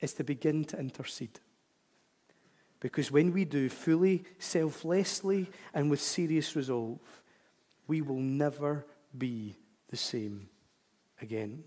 is 0.00 0.12
to 0.14 0.24
begin 0.24 0.64
to 0.66 0.78
intercede. 0.78 1.40
Because 2.80 3.10
when 3.10 3.32
we 3.32 3.44
do 3.44 3.68
fully, 3.68 4.24
selflessly, 4.38 5.48
and 5.72 5.90
with 5.90 6.00
serious 6.00 6.54
resolve, 6.54 7.00
we 7.86 8.00
will 8.00 8.20
never 8.20 8.86
be 9.16 9.56
the 9.88 9.96
same 9.96 10.48
again. 11.20 11.64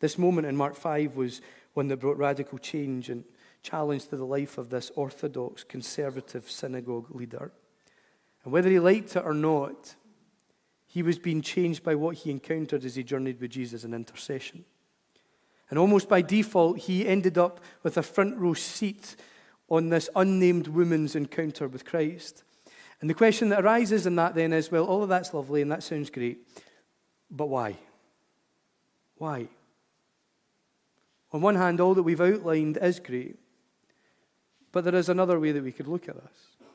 This 0.00 0.18
moment 0.18 0.46
in 0.46 0.56
Mark 0.56 0.76
5 0.76 1.16
was 1.16 1.40
one 1.72 1.88
that 1.88 1.98
brought 1.98 2.18
radical 2.18 2.58
change 2.58 3.08
and 3.08 3.24
challenge 3.62 4.06
to 4.08 4.16
the 4.16 4.26
life 4.26 4.58
of 4.58 4.70
this 4.70 4.90
orthodox, 4.94 5.64
conservative 5.64 6.50
synagogue 6.50 7.14
leader. 7.14 7.52
And 8.44 8.52
whether 8.52 8.68
he 8.68 8.78
liked 8.78 9.16
it 9.16 9.24
or 9.24 9.34
not, 9.34 9.96
he 10.86 11.02
was 11.02 11.18
being 11.18 11.42
changed 11.42 11.82
by 11.82 11.94
what 11.94 12.16
he 12.16 12.30
encountered 12.30 12.84
as 12.84 12.94
he 12.94 13.02
journeyed 13.02 13.40
with 13.40 13.50
Jesus 13.50 13.84
in 13.84 13.94
intercession. 13.94 14.64
And 15.70 15.78
almost 15.78 16.08
by 16.08 16.22
default, 16.22 16.78
he 16.78 17.08
ended 17.08 17.38
up 17.38 17.60
with 17.82 17.96
a 17.96 18.02
front 18.02 18.36
row 18.36 18.54
seat 18.54 19.16
on 19.68 19.88
this 19.88 20.10
unnamed 20.14 20.68
woman's 20.68 21.16
encounter 21.16 21.66
with 21.66 21.84
Christ. 21.84 22.44
And 23.04 23.10
the 23.10 23.14
question 23.14 23.50
that 23.50 23.62
arises 23.62 24.06
in 24.06 24.16
that 24.16 24.34
then 24.34 24.54
is 24.54 24.70
well, 24.70 24.86
all 24.86 25.02
of 25.02 25.10
that's 25.10 25.34
lovely 25.34 25.60
and 25.60 25.70
that 25.70 25.82
sounds 25.82 26.08
great, 26.08 26.38
but 27.30 27.50
why? 27.50 27.76
Why? 29.18 29.48
On 31.30 31.42
one 31.42 31.56
hand, 31.56 31.82
all 31.82 31.92
that 31.92 32.02
we've 32.02 32.18
outlined 32.18 32.78
is 32.80 33.00
great, 33.00 33.38
but 34.72 34.84
there 34.84 34.94
is 34.94 35.10
another 35.10 35.38
way 35.38 35.52
that 35.52 35.62
we 35.62 35.70
could 35.70 35.86
look 35.86 36.08
at 36.08 36.14
this. 36.14 36.66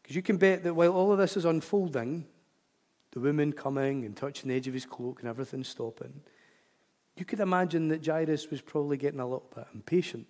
Because 0.00 0.16
you 0.16 0.22
can 0.22 0.38
bet 0.38 0.62
that 0.62 0.72
while 0.72 0.94
all 0.94 1.12
of 1.12 1.18
this 1.18 1.36
is 1.36 1.44
unfolding, 1.44 2.24
the 3.10 3.20
woman 3.20 3.52
coming 3.52 4.06
and 4.06 4.16
touching 4.16 4.48
the 4.48 4.56
edge 4.56 4.68
of 4.68 4.72
his 4.72 4.86
cloak 4.86 5.20
and 5.20 5.28
everything 5.28 5.64
stopping, 5.64 6.22
you 7.18 7.26
could 7.26 7.40
imagine 7.40 7.88
that 7.88 8.06
Jairus 8.06 8.50
was 8.50 8.62
probably 8.62 8.96
getting 8.96 9.20
a 9.20 9.26
little 9.26 9.50
bit 9.54 9.66
impatient. 9.74 10.26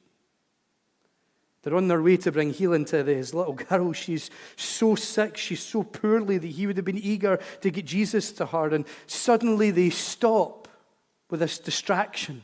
They're 1.63 1.77
on 1.77 1.89
their 1.89 2.03
way 2.03 2.17
to 2.19 2.33
bring 2.33 2.53
healing 2.53 2.85
to 2.87 3.03
this 3.05 3.33
little 3.33 3.55
girl. 3.55 3.93
She's 3.93 4.31
so 4.57 4.97
sick, 4.97 5.37
she's 5.37 5.63
so 5.63 5.85
poorly 5.85 6.39
that 6.39 6.47
he 6.47 6.67
would 6.67 6.77
have 6.77 6.85
been 6.85 6.99
eager 6.99 7.39
to 7.61 7.71
get 7.71 7.85
Jesus 7.85 8.33
to 8.33 8.47
her. 8.47 8.75
And 8.75 8.85
suddenly 9.07 9.71
they 9.71 9.91
stop 9.91 10.67
with 11.31 11.41
this 11.41 11.59
distraction. 11.59 12.43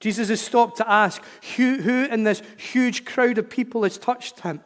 Jesus 0.00 0.30
has 0.30 0.40
stopped 0.40 0.78
to 0.78 0.90
ask 0.90 1.22
who, 1.56 1.76
who 1.76 2.06
in 2.06 2.24
this 2.24 2.42
huge 2.56 3.04
crowd 3.04 3.38
of 3.38 3.50
people 3.50 3.84
has 3.84 3.98
touched 3.98 4.40
him. 4.40 4.60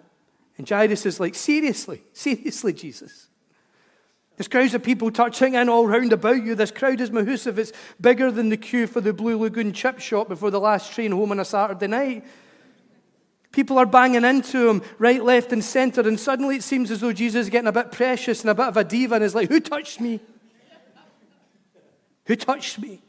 And 0.56 0.68
Jairus 0.68 1.04
is 1.04 1.20
like, 1.20 1.34
Seriously, 1.34 2.02
seriously, 2.12 2.72
Jesus. 2.72 3.28
This 4.36 4.48
crowd 4.48 4.74
of 4.74 4.82
people 4.82 5.10
touching 5.10 5.54
in 5.54 5.68
all 5.68 5.86
round 5.86 6.12
about 6.12 6.42
you. 6.42 6.54
This 6.54 6.70
crowd 6.70 7.00
is 7.00 7.10
massive. 7.10 7.58
It's 7.58 7.72
bigger 8.00 8.32
than 8.32 8.48
the 8.48 8.56
queue 8.56 8.86
for 8.86 9.00
the 9.00 9.12
Blue 9.12 9.38
Lagoon 9.38 9.72
chip 9.72 10.00
shop 10.00 10.28
before 10.28 10.50
the 10.50 10.58
last 10.58 10.92
train 10.92 11.12
home 11.12 11.30
on 11.30 11.38
a 11.38 11.44
Saturday 11.44 11.86
night. 11.86 12.24
People 13.54 13.78
are 13.78 13.86
banging 13.86 14.24
into 14.24 14.68
him 14.68 14.82
right, 14.98 15.22
left, 15.22 15.52
and 15.52 15.62
center, 15.62 16.00
and 16.00 16.18
suddenly 16.18 16.56
it 16.56 16.64
seems 16.64 16.90
as 16.90 17.00
though 17.00 17.12
Jesus 17.12 17.42
is 17.42 17.50
getting 17.50 17.68
a 17.68 17.72
bit 17.72 17.92
precious 17.92 18.40
and 18.40 18.50
a 18.50 18.54
bit 18.54 18.66
of 18.66 18.76
a 18.76 18.82
diva 18.82 19.14
and 19.14 19.22
is 19.22 19.32
like, 19.32 19.48
Who 19.48 19.60
touched 19.60 20.00
me? 20.00 20.18
Who 22.26 22.34
touched 22.34 22.80
me? 22.80 23.00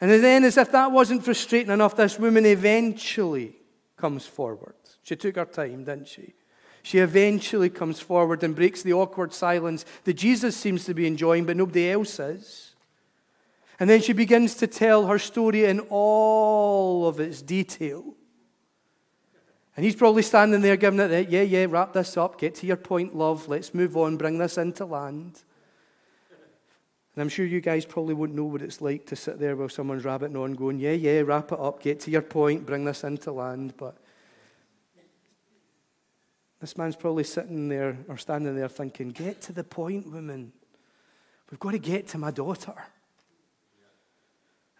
And 0.00 0.10
then, 0.10 0.42
as 0.42 0.56
if 0.56 0.72
that 0.72 0.90
wasn't 0.90 1.24
frustrating 1.24 1.70
enough, 1.70 1.94
this 1.94 2.18
woman 2.18 2.44
eventually 2.44 3.54
comes 3.96 4.26
forward. 4.26 4.74
She 5.04 5.14
took 5.14 5.36
her 5.36 5.44
time, 5.44 5.84
didn't 5.84 6.08
she? 6.08 6.34
She 6.82 6.98
eventually 6.98 7.70
comes 7.70 8.00
forward 8.00 8.42
and 8.42 8.56
breaks 8.56 8.82
the 8.82 8.94
awkward 8.94 9.32
silence 9.32 9.84
that 10.02 10.14
Jesus 10.14 10.56
seems 10.56 10.84
to 10.86 10.94
be 10.94 11.06
enjoying, 11.06 11.44
but 11.44 11.56
nobody 11.56 11.92
else 11.92 12.18
is. 12.18 12.74
And 13.78 13.88
then 13.88 14.02
she 14.02 14.14
begins 14.14 14.56
to 14.56 14.66
tell 14.66 15.06
her 15.06 15.18
story 15.20 15.64
in 15.64 15.78
all 15.90 17.06
of 17.06 17.20
its 17.20 17.40
detail. 17.40 18.16
And 19.76 19.84
he's 19.84 19.96
probably 19.96 20.22
standing 20.22 20.60
there 20.60 20.76
giving 20.76 21.00
it, 21.00 21.08
that, 21.08 21.30
yeah, 21.30 21.42
yeah, 21.42 21.66
wrap 21.68 21.92
this 21.92 22.16
up, 22.16 22.38
get 22.38 22.56
to 22.56 22.66
your 22.66 22.76
point, 22.76 23.14
love, 23.14 23.48
let's 23.48 23.72
move 23.72 23.96
on, 23.96 24.16
bring 24.16 24.38
this 24.38 24.58
into 24.58 24.84
land. 24.84 25.42
And 27.14 27.22
I'm 27.22 27.28
sure 27.28 27.44
you 27.44 27.60
guys 27.60 27.84
probably 27.84 28.14
won't 28.14 28.34
know 28.34 28.44
what 28.44 28.62
it's 28.62 28.80
like 28.80 29.06
to 29.06 29.16
sit 29.16 29.38
there 29.38 29.56
while 29.56 29.68
someone's 29.68 30.04
rabbiting 30.04 30.36
on, 30.36 30.54
going, 30.54 30.78
yeah, 30.78 30.92
yeah, 30.92 31.20
wrap 31.20 31.52
it 31.52 31.58
up, 31.60 31.82
get 31.82 32.00
to 32.00 32.10
your 32.10 32.22
point, 32.22 32.66
bring 32.66 32.84
this 32.84 33.04
into 33.04 33.32
land. 33.32 33.74
But 33.76 33.96
this 36.60 36.76
man's 36.76 36.96
probably 36.96 37.24
sitting 37.24 37.68
there 37.68 37.98
or 38.08 38.16
standing 38.16 38.56
there 38.56 38.68
thinking, 38.68 39.10
get 39.10 39.40
to 39.42 39.52
the 39.52 39.64
point, 39.64 40.10
woman. 40.10 40.52
We've 41.50 41.60
got 41.60 41.72
to 41.72 41.78
get 41.78 42.08
to 42.08 42.18
my 42.18 42.30
daughter. 42.30 42.74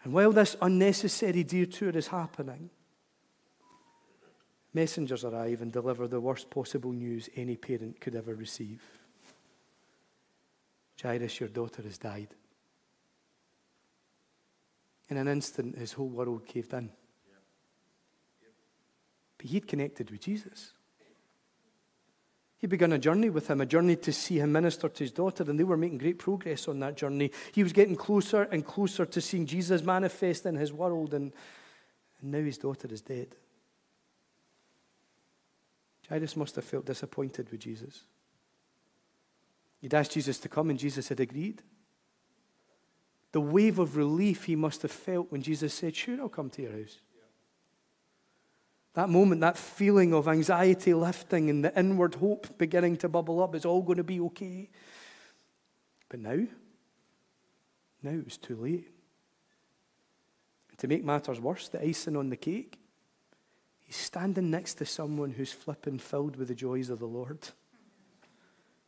And 0.03 0.13
while 0.13 0.31
this 0.31 0.55
unnecessary 0.61 1.43
detour 1.43 1.89
is 1.89 2.07
happening, 2.07 2.69
Messengers 4.73 5.25
arrive 5.25 5.61
and 5.61 5.71
deliver 5.71 6.07
the 6.07 6.21
worst 6.21 6.49
possible 6.49 6.91
news 6.91 7.29
any 7.35 7.57
parent 7.57 7.99
could 7.99 8.15
ever 8.15 8.33
receive. 8.33 8.81
Jairus, 11.01 11.39
your 11.39 11.49
daughter 11.49 11.81
has 11.81 11.97
died. 11.97 12.35
in 15.11 15.17
an 15.17 15.27
instant, 15.27 15.77
his 15.77 15.91
whole 15.91 16.07
world 16.07 16.45
caved 16.45 16.73
in. 16.73 16.89
But 19.37 19.47
he'd 19.47 19.67
connected 19.67 20.09
with 20.09 20.21
Jesus. 20.21 20.71
He 22.57 22.67
began 22.67 22.93
a 22.93 22.97
journey 22.97 23.29
with 23.29 23.49
him, 23.49 23.59
a 23.59 23.65
journey 23.65 23.97
to 23.97 24.13
see 24.13 24.39
him 24.39 24.53
minister 24.53 24.87
to 24.87 25.03
his 25.03 25.11
daughter, 25.11 25.43
and 25.43 25.59
they 25.59 25.65
were 25.65 25.75
making 25.75 25.97
great 25.97 26.17
progress 26.17 26.69
on 26.69 26.79
that 26.79 26.95
journey. 26.95 27.31
He 27.51 27.61
was 27.61 27.73
getting 27.73 27.97
closer 27.97 28.43
and 28.43 28.65
closer 28.65 29.05
to 29.05 29.19
seeing 29.19 29.45
Jesus 29.45 29.83
manifest 29.83 30.45
in 30.45 30.55
his 30.55 30.71
world, 30.71 31.13
and, 31.13 31.33
and 32.21 32.31
now 32.31 32.41
his 32.41 32.57
daughter 32.57 32.87
is 32.89 33.01
dead. 33.01 33.35
Jairus 36.11 36.35
must 36.35 36.55
have 36.55 36.65
felt 36.65 36.85
disappointed 36.85 37.49
with 37.49 37.61
Jesus. 37.61 38.03
He'd 39.79 39.93
asked 39.93 40.11
Jesus 40.11 40.37
to 40.39 40.49
come, 40.49 40.69
and 40.69 40.77
Jesus 40.77 41.07
had 41.07 41.21
agreed. 41.21 41.63
The 43.31 43.39
wave 43.39 43.79
of 43.79 43.95
relief 43.95 44.43
he 44.43 44.57
must 44.57 44.81
have 44.81 44.91
felt 44.91 45.31
when 45.31 45.41
Jesus 45.41 45.73
said, 45.73 45.95
Sure, 45.95 46.19
I'll 46.19 46.27
come 46.27 46.49
to 46.49 46.61
your 46.61 46.73
house. 46.73 46.99
That 48.93 49.07
moment, 49.07 49.39
that 49.39 49.57
feeling 49.57 50.13
of 50.13 50.27
anxiety 50.27 50.93
lifting 50.93 51.49
and 51.49 51.63
the 51.63 51.79
inward 51.79 52.15
hope 52.15 52.57
beginning 52.57 52.97
to 52.97 53.09
bubble 53.09 53.41
up, 53.41 53.55
it's 53.55 53.65
all 53.65 53.81
going 53.81 53.97
to 53.97 54.03
be 54.03 54.19
okay. 54.19 54.69
But 56.09 56.19
now, 56.19 56.45
now 58.03 58.11
it 58.11 58.25
was 58.25 58.35
too 58.35 58.57
late. 58.57 58.89
And 60.71 60.77
to 60.79 60.89
make 60.89 61.05
matters 61.05 61.39
worse, 61.39 61.69
the 61.69 61.81
icing 61.81 62.17
on 62.17 62.29
the 62.29 62.35
cake, 62.35 62.80
he's 63.91 63.97
standing 63.97 64.49
next 64.49 64.75
to 64.75 64.85
someone 64.85 65.31
who's 65.31 65.51
flipping 65.51 65.99
filled 65.99 66.37
with 66.37 66.47
the 66.47 66.55
joys 66.55 66.89
of 66.89 66.99
the 66.99 67.05
Lord 67.05 67.39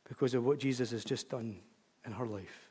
because 0.07 0.33
of 0.33 0.45
what 0.45 0.59
Jesus 0.59 0.91
has 0.91 1.03
just 1.03 1.27
done 1.27 1.57
in 2.05 2.13
her 2.13 2.25
life. 2.25 2.69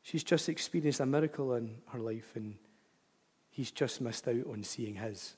She's 0.00 0.24
just 0.24 0.48
experienced 0.48 1.00
a 1.00 1.06
miracle 1.06 1.52
in 1.52 1.76
her 1.90 1.98
life, 1.98 2.32
and 2.34 2.54
he's 3.50 3.70
just 3.70 4.00
missed 4.00 4.26
out 4.26 4.46
on 4.50 4.64
seeing 4.64 4.94
his. 4.94 5.36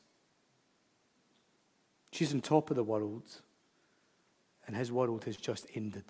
She's 2.12 2.33
on 2.33 2.41
top 2.41 2.71
of 2.71 2.77
the 2.77 2.85
world, 2.85 3.25
and 4.69 4.77
his 4.77 4.93
world 4.93 5.25
has 5.25 5.37
just 5.37 5.67
ended. 5.75 6.05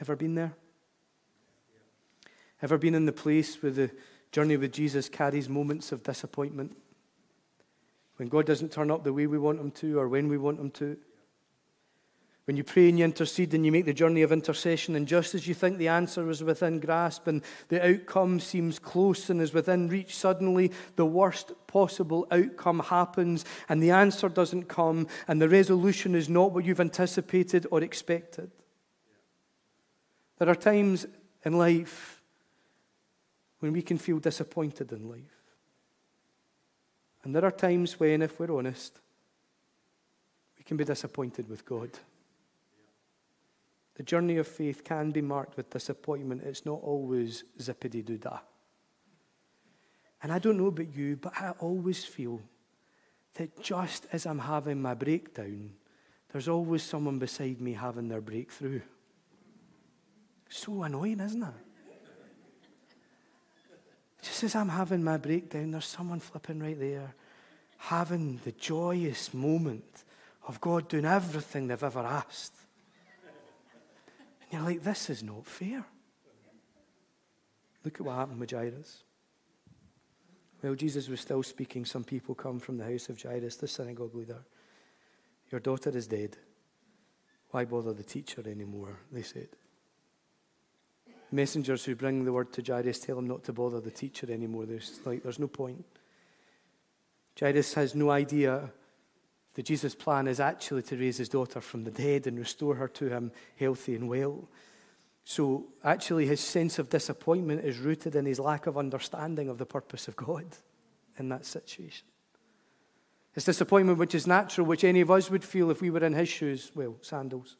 Ever 0.00 0.16
been 0.16 0.34
there? 0.34 0.54
Ever 2.62 2.78
been 2.78 2.94
in 2.94 3.04
the 3.04 3.12
place 3.12 3.62
where 3.62 3.72
the 3.72 3.90
journey 4.32 4.56
with 4.56 4.72
Jesus 4.72 5.10
carries 5.10 5.50
moments 5.50 5.92
of 5.92 6.02
disappointment? 6.02 6.74
When 8.18 8.28
God 8.28 8.46
doesn't 8.46 8.72
turn 8.72 8.90
up 8.90 9.04
the 9.04 9.12
way 9.12 9.28
we 9.28 9.38
want 9.38 9.60
him 9.60 9.70
to 9.70 9.98
or 9.98 10.08
when 10.08 10.28
we 10.28 10.38
want 10.38 10.58
him 10.58 10.70
to? 10.72 10.96
When 12.46 12.56
you 12.56 12.64
pray 12.64 12.88
and 12.88 12.98
you 12.98 13.04
intercede 13.04 13.54
and 13.54 13.64
you 13.64 13.70
make 13.70 13.84
the 13.84 13.92
journey 13.92 14.22
of 14.22 14.32
intercession, 14.32 14.96
and 14.96 15.06
just 15.06 15.34
as 15.34 15.46
you 15.46 15.54
think 15.54 15.78
the 15.78 15.88
answer 15.88 16.28
is 16.28 16.42
within 16.42 16.80
grasp 16.80 17.28
and 17.28 17.42
the 17.68 17.86
outcome 17.86 18.40
seems 18.40 18.80
close 18.80 19.30
and 19.30 19.40
is 19.40 19.52
within 19.52 19.88
reach, 19.88 20.16
suddenly 20.16 20.72
the 20.96 21.06
worst 21.06 21.52
possible 21.68 22.26
outcome 22.32 22.80
happens 22.80 23.44
and 23.68 23.80
the 23.80 23.92
answer 23.92 24.28
doesn't 24.28 24.64
come 24.64 25.06
and 25.28 25.40
the 25.40 25.48
resolution 25.48 26.14
is 26.16 26.28
not 26.28 26.52
what 26.52 26.64
you've 26.64 26.80
anticipated 26.80 27.66
or 27.70 27.82
expected. 27.82 28.50
There 30.38 30.48
are 30.48 30.56
times 30.56 31.06
in 31.44 31.56
life 31.56 32.20
when 33.60 33.72
we 33.72 33.82
can 33.82 33.98
feel 33.98 34.18
disappointed 34.18 34.90
in 34.90 35.08
life. 35.08 35.37
And 37.24 37.34
there 37.34 37.44
are 37.44 37.50
times 37.50 37.98
when, 37.98 38.22
if 38.22 38.38
we're 38.38 38.56
honest, 38.56 38.98
we 40.56 40.64
can 40.64 40.76
be 40.76 40.84
disappointed 40.84 41.48
with 41.48 41.64
God. 41.64 41.90
The 43.94 44.02
journey 44.04 44.36
of 44.36 44.46
faith 44.46 44.84
can 44.84 45.10
be 45.10 45.20
marked 45.20 45.56
with 45.56 45.70
disappointment. 45.70 46.42
It's 46.44 46.64
not 46.64 46.80
always 46.82 47.44
zippity 47.58 48.04
doo 48.04 48.18
dah. 48.18 48.38
And 50.22 50.32
I 50.32 50.38
don't 50.38 50.56
know 50.56 50.66
about 50.66 50.94
you, 50.94 51.16
but 51.16 51.32
I 51.36 51.50
always 51.58 52.04
feel 52.04 52.40
that 53.34 53.60
just 53.60 54.06
as 54.12 54.26
I'm 54.26 54.38
having 54.38 54.80
my 54.82 54.94
breakdown, 54.94 55.70
there's 56.30 56.48
always 56.48 56.82
someone 56.82 57.18
beside 57.18 57.60
me 57.60 57.72
having 57.72 58.08
their 58.08 58.20
breakthrough. 58.20 58.80
So 60.48 60.82
annoying, 60.82 61.20
isn't 61.20 61.42
it? 61.42 61.67
Just 64.22 64.44
as 64.44 64.54
I'm 64.54 64.68
having 64.68 65.02
my 65.02 65.16
breakdown, 65.16 65.70
there's 65.70 65.84
someone 65.84 66.20
flipping 66.20 66.60
right 66.60 66.78
there, 66.78 67.14
having 67.76 68.40
the 68.44 68.52
joyous 68.52 69.32
moment 69.32 70.04
of 70.46 70.60
God 70.60 70.88
doing 70.88 71.04
everything 71.04 71.68
they've 71.68 71.82
ever 71.82 72.00
asked. 72.00 72.54
And 74.50 74.60
you're 74.60 74.70
like, 74.70 74.82
this 74.82 75.10
is 75.10 75.22
not 75.22 75.46
fair. 75.46 75.84
Look 77.84 78.00
at 78.00 78.00
what 78.00 78.16
happened 78.16 78.40
with 78.40 78.50
Jairus. 78.50 79.04
While 80.60 80.74
Jesus 80.74 81.08
was 81.08 81.20
still 81.20 81.42
speaking, 81.42 81.84
some 81.84 82.02
people 82.02 82.34
come 82.34 82.58
from 82.58 82.78
the 82.78 82.84
house 82.84 83.08
of 83.08 83.22
Jairus, 83.22 83.56
the 83.56 83.68
synagogue 83.68 84.14
leader. 84.14 84.44
Your 85.50 85.60
daughter 85.60 85.96
is 85.96 86.08
dead. 86.08 86.36
Why 87.50 87.64
bother 87.64 87.92
the 87.92 88.02
teacher 88.02 88.42
anymore? 88.46 88.98
They 89.12 89.22
said. 89.22 89.48
Messengers 91.30 91.84
who 91.84 91.94
bring 91.94 92.24
the 92.24 92.32
word 92.32 92.52
to 92.54 92.62
Jairus 92.62 93.00
tell 93.00 93.18
him 93.18 93.28
not 93.28 93.44
to 93.44 93.52
bother 93.52 93.80
the 93.80 93.90
teacher 93.90 94.30
anymore. 94.32 94.66
There's 94.66 95.00
like 95.04 95.22
there's 95.22 95.38
no 95.38 95.48
point. 95.48 95.84
Jairus 97.38 97.74
has 97.74 97.94
no 97.94 98.10
idea 98.10 98.70
that 99.54 99.66
Jesus' 99.66 99.94
plan 99.94 100.26
is 100.28 100.40
actually 100.40 100.82
to 100.82 100.96
raise 100.96 101.18
his 101.18 101.28
daughter 101.28 101.60
from 101.60 101.84
the 101.84 101.90
dead 101.90 102.26
and 102.26 102.38
restore 102.38 102.76
her 102.76 102.88
to 102.88 103.08
him 103.08 103.32
healthy 103.58 103.94
and 103.94 104.08
well. 104.08 104.48
So, 105.24 105.66
actually, 105.84 106.26
his 106.26 106.40
sense 106.40 106.78
of 106.78 106.88
disappointment 106.88 107.64
is 107.64 107.78
rooted 107.78 108.16
in 108.16 108.24
his 108.24 108.40
lack 108.40 108.66
of 108.66 108.78
understanding 108.78 109.48
of 109.48 109.58
the 109.58 109.66
purpose 109.66 110.08
of 110.08 110.16
God 110.16 110.46
in 111.18 111.28
that 111.28 111.44
situation. 111.44 112.06
His 113.32 113.44
disappointment, 113.44 113.98
which 113.98 114.14
is 114.14 114.26
natural, 114.26 114.66
which 114.66 114.84
any 114.84 115.00
of 115.00 115.10
us 115.10 115.30
would 115.30 115.44
feel 115.44 115.70
if 115.70 115.82
we 115.82 115.90
were 115.90 116.04
in 116.04 116.14
his 116.14 116.28
shoes, 116.28 116.72
well, 116.74 116.96
sandals. 117.02 117.56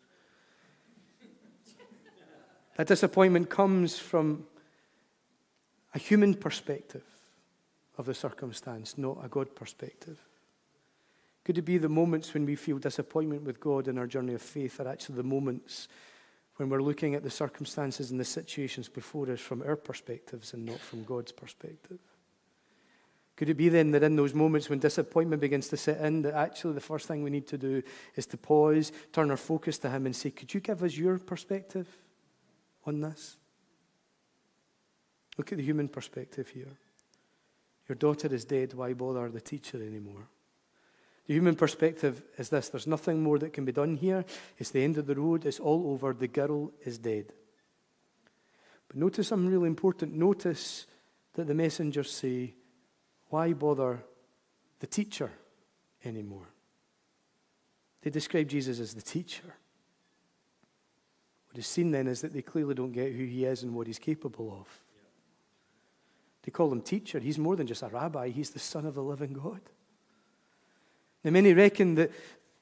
That 2.78 2.86
disappointment 2.86 3.50
comes 3.50 3.98
from 3.98 4.46
a 5.94 5.98
human 5.98 6.32
perspective 6.32 7.02
of 7.98 8.06
the 8.06 8.14
circumstance, 8.14 8.96
not 8.96 9.18
a 9.22 9.28
God 9.28 9.52
perspective. 9.56 10.16
Could 11.44 11.58
it 11.58 11.62
be 11.62 11.78
the 11.78 11.88
moments 11.88 12.32
when 12.32 12.46
we 12.46 12.54
feel 12.54 12.78
disappointment 12.78 13.42
with 13.42 13.58
God 13.58 13.88
in 13.88 13.98
our 13.98 14.06
journey 14.06 14.34
of 14.34 14.42
faith 14.42 14.78
are 14.78 14.86
actually 14.86 15.16
the 15.16 15.24
moments 15.24 15.88
when 16.54 16.68
we're 16.68 16.80
looking 16.80 17.16
at 17.16 17.24
the 17.24 17.30
circumstances 17.30 18.12
and 18.12 18.20
the 18.20 18.24
situations 18.24 18.88
before 18.88 19.28
us 19.28 19.40
from 19.40 19.62
our 19.62 19.74
perspectives 19.74 20.52
and 20.52 20.64
not 20.64 20.78
from 20.78 21.02
God's 21.02 21.32
perspective? 21.32 21.98
Could 23.34 23.48
it 23.48 23.54
be 23.54 23.68
then 23.68 23.90
that 23.90 24.04
in 24.04 24.14
those 24.14 24.34
moments 24.34 24.68
when 24.68 24.78
disappointment 24.78 25.40
begins 25.40 25.66
to 25.68 25.76
set 25.76 26.00
in, 26.00 26.22
that 26.22 26.34
actually 26.34 26.74
the 26.74 26.80
first 26.80 27.08
thing 27.08 27.24
we 27.24 27.30
need 27.30 27.48
to 27.48 27.58
do 27.58 27.82
is 28.14 28.26
to 28.26 28.36
pause, 28.36 28.92
turn 29.12 29.32
our 29.32 29.36
focus 29.36 29.78
to 29.78 29.90
Him, 29.90 30.06
and 30.06 30.14
say, 30.14 30.30
Could 30.30 30.54
you 30.54 30.60
give 30.60 30.84
us 30.84 30.96
your 30.96 31.18
perspective 31.18 31.88
on 32.88 33.00
this? 33.00 33.36
Look 35.36 35.52
at 35.52 35.58
the 35.58 35.64
human 35.64 35.88
perspective 35.88 36.48
here. 36.48 36.76
Your 37.88 37.96
daughter 37.96 38.32
is 38.34 38.44
dead. 38.44 38.74
Why 38.74 38.92
bother 38.92 39.30
the 39.30 39.40
teacher 39.40 39.78
anymore? 39.78 40.26
The 41.26 41.34
human 41.34 41.54
perspective 41.54 42.22
is 42.36 42.48
this 42.48 42.68
there's 42.68 42.86
nothing 42.86 43.22
more 43.22 43.38
that 43.38 43.52
can 43.52 43.64
be 43.64 43.72
done 43.72 43.96
here. 43.96 44.24
It's 44.56 44.70
the 44.70 44.82
end 44.82 44.98
of 44.98 45.06
the 45.06 45.14
road. 45.14 45.46
It's 45.46 45.60
all 45.60 45.92
over. 45.92 46.12
The 46.12 46.28
girl 46.28 46.72
is 46.84 46.98
dead. 46.98 47.32
But 48.88 48.96
notice 48.96 49.28
something 49.28 49.50
really 49.50 49.68
important. 49.68 50.14
Notice 50.14 50.86
that 51.34 51.46
the 51.46 51.54
messengers 51.54 52.10
say, 52.10 52.54
Why 53.28 53.52
bother 53.52 54.02
the 54.80 54.86
teacher 54.86 55.30
anymore? 56.04 56.48
They 58.02 58.10
describe 58.10 58.48
Jesus 58.48 58.80
as 58.80 58.94
the 58.94 59.02
teacher. 59.02 59.54
Is 61.58 61.66
scene 61.66 61.90
then 61.90 62.06
is 62.06 62.20
that 62.20 62.32
they 62.32 62.42
clearly 62.42 62.74
don't 62.74 62.92
get 62.92 63.12
who 63.12 63.24
he 63.24 63.44
is 63.44 63.64
and 63.64 63.74
what 63.74 63.88
he's 63.88 63.98
capable 63.98 64.56
of. 64.60 64.82
They 66.44 66.52
call 66.52 66.72
him 66.72 66.80
teacher. 66.80 67.18
He's 67.18 67.38
more 67.38 67.56
than 67.56 67.66
just 67.66 67.82
a 67.82 67.88
rabbi, 67.88 68.28
he's 68.28 68.50
the 68.50 68.60
Son 68.60 68.86
of 68.86 68.94
the 68.94 69.02
living 69.02 69.32
God. 69.32 69.60
Now, 71.24 71.32
many 71.32 71.52
reckon 71.52 71.96
that 71.96 72.12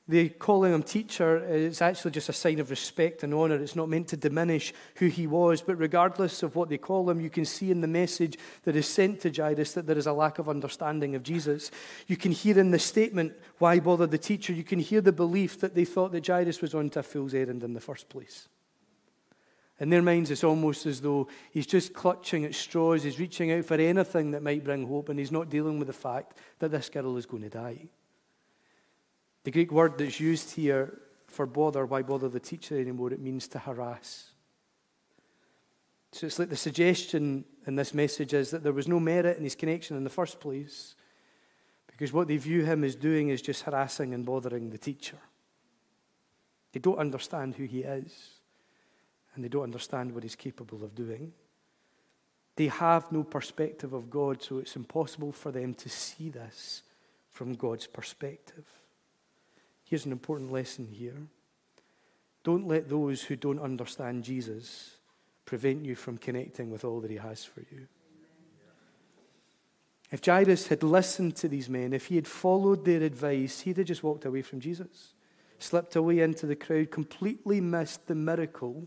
the 0.09 0.31
calling 0.31 0.73
him 0.73 0.83
teacher 0.83 1.45
is 1.45 1.83
actually 1.83 2.13
just 2.13 2.29
a 2.29 2.33
sign 2.33 2.59
of 2.61 2.71
respect 2.71 3.23
and 3.23 3.35
honor. 3.35 3.57
It's 3.57 3.77
not 3.77 3.89
meant 3.89 4.09
to 4.09 4.17
diminish 4.17 4.73
who 4.97 5.09
he 5.09 5.27
was, 5.27 5.61
but 5.61 5.77
regardless 5.77 6.43
of 6.43 6.57
what 6.57 6.69
they 6.69 6.79
call 6.79 7.11
him, 7.11 7.21
you 7.21 7.29
can 7.29 7.45
see 7.45 7.71
in 7.71 7.81
the 7.81 7.89
message 7.89 8.39
that 8.63 8.77
is 8.77 8.87
sent 8.87 9.21
to 9.21 9.31
Jairus 9.31 9.73
that 9.73 9.87
there 9.87 9.99
is 9.99 10.07
a 10.07 10.13
lack 10.13 10.39
of 10.39 10.49
understanding 10.49 11.15
of 11.15 11.23
Jesus. 11.23 11.71
You 12.07 12.17
can 12.17 12.33
hear 12.33 12.59
in 12.59 12.71
the 12.71 12.79
statement, 12.79 13.35
Why 13.59 13.79
bother 13.81 14.07
the 14.07 14.17
teacher? 14.17 14.53
You 14.53 14.65
can 14.65 14.79
hear 14.79 15.01
the 15.01 15.13
belief 15.13 15.61
that 15.61 15.75
they 15.75 15.85
thought 15.85 16.13
that 16.13 16.27
Jairus 16.27 16.63
was 16.63 16.75
on 16.75 16.89
to 16.91 17.01
a 17.01 17.03
fool's 17.03 17.35
errand 17.35 17.63
in 17.63 17.75
the 17.75 17.81
first 17.81 18.09
place. 18.09 18.49
In 19.79 19.91
their 19.91 20.03
minds, 20.03 20.31
it's 20.31 20.45
almost 20.45 20.87
as 20.87 21.01
though 21.01 21.29
he's 21.51 21.67
just 21.67 21.93
clutching 21.93 22.45
at 22.45 22.55
straws, 22.55 23.03
he's 23.03 23.21
reaching 23.21 23.53
out 23.53 23.65
for 23.67 23.75
anything 23.75 24.31
that 24.31 24.43
might 24.43 24.65
bring 24.65 24.87
hope, 24.87 25.11
and 25.11 25.19
he's 25.19 25.33
not 25.33 25.51
dealing 25.51 25.79
with 25.79 25.89
the 25.89 25.93
fact 25.93 26.39
that 26.61 26.71
this 26.71 26.89
girl 26.89 27.17
is 27.17 27.27
going 27.27 27.43
to 27.43 27.51
die. 27.51 27.89
The 29.45 29.51
Greek 29.51 29.71
word 29.71 29.99
that's 29.99 30.19
used 30.19 30.55
here 30.55 30.99
for 31.27 31.47
bother, 31.47 31.85
why 31.85 32.03
bother 32.03 32.29
the 32.29 32.41
teacher 32.41 32.81
anymore? 32.81 33.13
It 33.13 33.21
means 33.21 33.49
to 33.49 33.59
harass. 33.59 34.33
So 36.13 36.27
it's 36.27 36.39
like 36.39 36.49
the 36.49 36.57
suggestion 36.57 37.45
in 37.67 37.77
this 37.77 37.93
message 37.93 38.33
is 38.33 38.51
that 38.51 38.63
there 38.63 38.73
was 38.73 38.89
no 38.89 38.99
merit 38.99 39.37
in 39.37 39.45
his 39.45 39.55
connection 39.55 39.99
in 39.99 40.05
the 40.05 40.11
first 40.11 40.41
place 40.41 40.95
because 41.87 42.13
what 42.13 42.29
they 42.29 42.39
view 42.39 42.65
him 42.65 42.85
as 42.85 42.95
doing 42.95 43.29
is 43.29 43.43
just 43.43 43.63
harassing 43.63 44.15
and 44.15 44.25
bothering 44.25 44.71
the 44.71 44.79
teacher. 44.79 45.19
They 46.73 46.81
don't 46.81 46.99
understand 46.99 47.55
who 47.57 47.65
he 47.65 47.81
is, 47.81 48.36
and 49.37 49.45
they 49.45 49.49
don't 49.49 49.63
understand 49.63 50.13
what 50.13 50.25
he's 50.25 50.35
capable 50.35 50.83
of 50.83 50.95
doing. 50.95 51.33
They 52.57 52.69
have 52.69 53.13
no 53.13 53.23
perspective 53.23 53.93
of 53.93 54.11
God, 54.11 54.43
so 54.43 54.59
it's 54.59 54.77
impossible 54.77 55.31
for 55.31 55.53
them 55.53 55.75
to 55.75 55.89
see 55.89 56.31
this 56.31 56.83
from 57.31 57.55
God's 57.55 57.87
perspective. 57.87 58.65
Here's 59.85 60.07
an 60.07 60.13
important 60.13 60.51
lesson 60.51 60.89
here. 60.91 61.29
Don't 62.43 62.67
let 62.67 62.89
those 62.89 63.23
who 63.23 63.37
don't 63.37 63.61
understand 63.61 64.25
Jesus 64.25 64.99
prevent 65.45 65.85
you 65.85 65.95
from 65.95 66.19
connecting 66.19 66.71
with 66.71 66.85
all 66.85 67.01
that 67.01 67.11
he 67.11 67.19
has 67.19 67.45
for 67.45 67.61
you. 67.61 67.87
If 70.11 70.25
Jairus 70.25 70.69
had 70.69 70.83
listened 70.83 71.37
to 71.37 71.49
these 71.49 71.69
men, 71.69 71.93
if 71.93 72.07
he 72.07 72.17
had 72.17 72.29
followed 72.29 72.85
their 72.85 73.03
advice, 73.03 73.61
he'd 73.61 73.77
have 73.79 73.87
just 73.87 74.05
walked 74.05 74.25
away 74.25 74.43
from 74.43 74.61
Jesus, 74.61 75.15
slipped 75.59 75.97
away 75.97 76.21
into 76.21 76.47
the 76.47 76.57
crowd, 76.57 76.91
completely 76.91 77.61
missed 77.61 78.07
the 78.07 78.15
miracle 78.15 78.87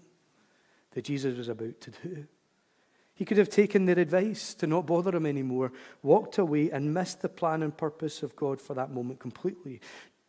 that 0.92 1.06
Jesus 1.06 1.38
was 1.38 1.50
about 1.50 1.80
to 1.82 1.92
do. 1.92 2.28
He 3.14 3.26
could 3.26 3.38
have 3.38 3.50
taken 3.50 3.86
their 3.86 4.00
advice 4.00 4.54
to 4.56 4.68
not 4.68 4.86
bother 4.86 5.14
him 5.14 5.26
anymore, 5.26 5.74
walked 6.02 6.38
away, 6.38 6.72
and 6.72 6.94
missed 6.94 7.22
the 7.22 7.28
plan 7.28 7.64
and 7.64 7.76
purpose 7.76 8.24
of 8.24 8.36
God 8.36 8.62
for 8.62 8.74
that 8.76 8.92
moment 8.92 9.20
completely. 9.20 9.82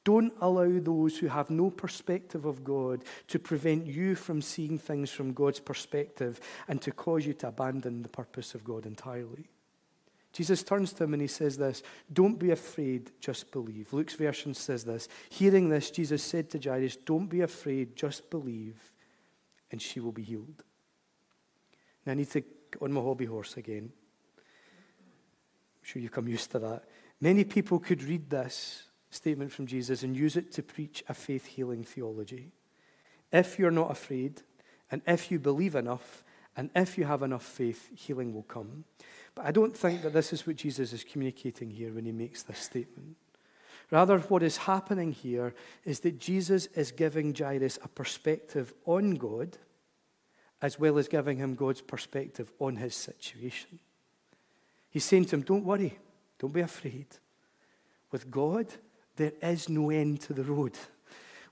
Don't 0.03 0.33
allow 0.41 0.81
those 0.81 1.19
who 1.19 1.29
have 1.29 1.51
no 1.51 1.71
perspective 1.71 2.47
of 2.47 2.65
God 2.65 3.05
to 3.29 3.39
prevent 3.39 3.87
you 3.87 4.17
from 4.17 4.43
seeing 4.43 4.77
things 4.77 5.11
from 5.11 5.35
God's 5.35 5.61
perspective 5.61 6.41
and 6.67 6.83
to 6.83 6.91
cause 6.91 7.27
you 7.27 7.35
to 7.35 7.49
abandon 7.49 8.03
the 8.03 8.09
purpose 8.09 8.57
of 8.57 8.65
God 8.65 8.87
entirely. 8.87 9.51
Jesus 10.33 10.63
turns 10.63 10.93
to 10.95 11.05
him 11.05 11.13
and 11.13 11.23
he 11.23 11.29
says 11.29 11.59
this 11.59 11.83
Don't 12.13 12.39
be 12.39 12.51
afraid, 12.51 13.11
just 13.21 13.51
believe. 13.53 13.93
Luke's 13.93 14.15
version 14.15 14.55
says 14.55 14.85
this 14.85 15.09
Hearing 15.29 15.69
this, 15.69 15.91
Jesus 15.91 16.23
said 16.23 16.51
to 16.51 16.59
Jairus, 16.59 16.97
Don't 16.97 17.27
be 17.27 17.41
afraid, 17.41 17.95
just 17.95 18.31
believe, 18.31 18.90
and 19.71 19.81
she 19.81 20.01
will 20.01 20.13
be 20.13 20.23
healed. 20.23 20.65
Now 22.05 22.13
I 22.13 22.15
need 22.17 22.31
to 22.31 22.43
on 22.81 22.93
my 22.93 23.01
hobby 23.01 23.27
horse 23.27 23.57
again. 23.57 23.91
I'm 24.37 25.83
sure 25.83 26.01
you've 26.01 26.13
come 26.13 26.29
used 26.29 26.51
to 26.53 26.59
that. 26.61 26.85
Many 27.21 27.45
people 27.45 27.79
could 27.79 28.03
read 28.03 28.31
this 28.31 28.85
statement 29.11 29.53
from 29.53 29.67
Jesus 29.67 30.03
and 30.03 30.17
use 30.17 30.37
it 30.37 30.53
to 30.53 30.63
preach 30.63 31.03
a 31.09 31.15
faith 31.15 31.47
healing 31.47 31.85
theology. 31.85 32.53
If 33.33 33.59
you're 33.59 33.71
not 33.71 33.91
afraid, 33.91 34.43
and 34.91 35.03
if 35.07 35.31
you 35.31 35.39
believe 35.39 35.75
enough, 35.75 36.25
and 36.57 36.71
if 36.75 36.99
you 36.99 37.05
have 37.05 37.23
enough 37.23 37.45
faith, 37.45 37.91
healing 37.95 38.35
will 38.35 38.43
come. 38.43 38.85
But 39.35 39.47
I 39.47 39.53
don't 39.53 39.77
think 39.77 40.03
that 40.03 40.13
this 40.13 40.33
is 40.33 40.47
what 40.47 40.57
Jesus 40.57 40.93
is 40.93 41.05
communicating 41.05 41.71
here 41.71 41.93
when 41.93 42.05
he 42.05 42.13
makes 42.13 42.43
this 42.43 42.59
statement. 42.59 43.17
Rather, 43.91 44.19
what 44.21 44.43
is 44.43 44.57
happening 44.57 45.13
here 45.13 45.53
is 45.85 46.01
that 46.01 46.21
Jesus 46.21 46.67
is 46.75 46.93
giving 46.93 47.35
Jairus 47.35 47.79
a 47.83 47.89
perspective 47.89 48.73
on 48.85 49.17
God 49.17 49.59
as 50.63 50.79
well 50.79 50.99
as 50.99 51.09
giving 51.09 51.39
him 51.39 51.55
God's 51.55 51.81
perspective 51.81 52.53
on 52.59 52.77
his 52.77 52.95
situation. 52.95 53.79
He's 54.91 55.05
saying 55.05 55.27
to 55.27 55.37
him, 55.37 55.43
Don't 55.43 55.65
worry, 55.65 55.99
don't 56.39 56.53
be 56.53 56.61
afraid. 56.61 57.07
With 58.11 58.31
God, 58.31 58.67
there 59.17 59.33
is 59.43 59.69
no 59.69 59.91
end 59.91 60.21
to 60.23 60.35
the 60.35 60.45
road. 60.45 60.77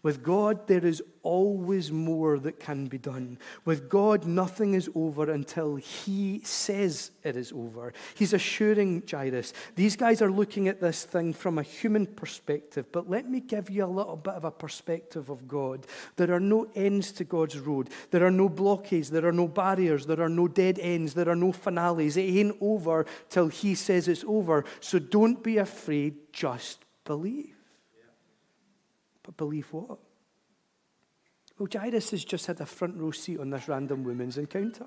With 0.03 0.23
God, 0.23 0.69
there 0.69 0.87
is 0.87 1.03
always 1.25 1.91
more 1.91 2.39
that 2.39 2.61
can 2.61 2.87
be 2.87 2.99
done. 2.99 3.37
With 3.65 3.89
God, 3.89 4.27
nothing 4.27 4.75
is 4.75 4.89
over 4.95 5.29
until 5.31 5.75
He 5.75 6.41
says 6.45 7.11
it 7.25 7.37
is 7.37 7.53
over. 7.53 7.93
He's 8.15 8.33
assuring 8.33 9.03
Jairus, 9.11 9.53
these 9.75 9.97
guys 9.97 10.23
are 10.23 10.31
looking 10.31 10.69
at 10.69 10.81
this 10.81 11.05
thing 11.05 11.33
from 11.33 11.59
a 11.59 11.63
human 11.63 12.07
perspective, 12.07 12.87
but 12.93 13.11
let 13.11 13.29
me 13.29 13.41
give 13.41 13.71
you 13.71 13.85
a 13.85 13.87
little 13.87 14.17
bit 14.17 14.35
of 14.35 14.45
a 14.45 14.53
perspective 14.53 15.31
of 15.31 15.49
God. 15.49 15.85
There 16.15 16.33
are 16.33 16.41
no 16.41 16.69
ends 16.77 17.11
to 17.13 17.25
God's 17.25 17.59
road. 17.59 17.91
There 18.13 18.25
are 18.25 18.31
no 18.31 18.49
blockades. 18.49 19.11
There 19.11 19.27
are 19.27 19.33
no 19.33 19.49
barriers. 19.49 20.07
There 20.07 20.21
are 20.21 20.29
no 20.29 20.47
dead 20.47 20.79
ends. 20.79 21.15
There 21.15 21.29
are 21.29 21.37
no 21.37 21.51
finales. 21.51 22.17
It 22.17 22.23
ain't 22.23 22.57
over 22.61 23.05
till 23.29 23.49
He 23.49 23.75
says 23.75 24.07
it's 24.07 24.25
over. 24.29 24.65
So 24.79 25.01
don't 25.01 25.43
be 25.43 25.59
afraid, 25.59 26.33
just 26.33 26.85
believe. 27.05 27.58
But 29.29 29.37
believe 29.37 29.67
what? 29.73 29.99
Well, 31.59 31.69
Jairus 31.71 32.13
has 32.13 32.25
just 32.25 32.47
had 32.47 32.63
a 32.63 32.67
front 32.67 32.97
row 32.97 33.11
seat 33.11 33.39
on 33.39 33.51
this 33.51 33.69
random 33.69 34.03
woman's 34.03 34.39
encounter. 34.39 34.87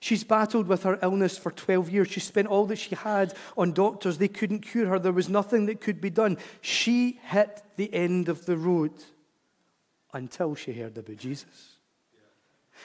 She's 0.00 0.24
battled 0.24 0.66
with 0.66 0.84
her 0.84 0.98
illness 1.02 1.36
for 1.36 1.50
12 1.50 1.90
years. 1.90 2.08
She 2.08 2.20
spent 2.20 2.48
all 2.48 2.64
that 2.66 2.78
she 2.78 2.94
had 2.94 3.34
on 3.54 3.72
doctors. 3.72 4.16
They 4.16 4.28
couldn't 4.28 4.60
cure 4.60 4.86
her. 4.86 4.98
There 4.98 5.12
was 5.12 5.28
nothing 5.28 5.66
that 5.66 5.82
could 5.82 6.00
be 6.00 6.08
done. 6.08 6.38
She 6.62 7.20
hit 7.24 7.62
the 7.76 7.92
end 7.92 8.30
of 8.30 8.46
the 8.46 8.56
road 8.56 8.92
until 10.14 10.54
she 10.54 10.72
heard 10.72 10.96
about 10.96 11.18
Jesus 11.18 11.71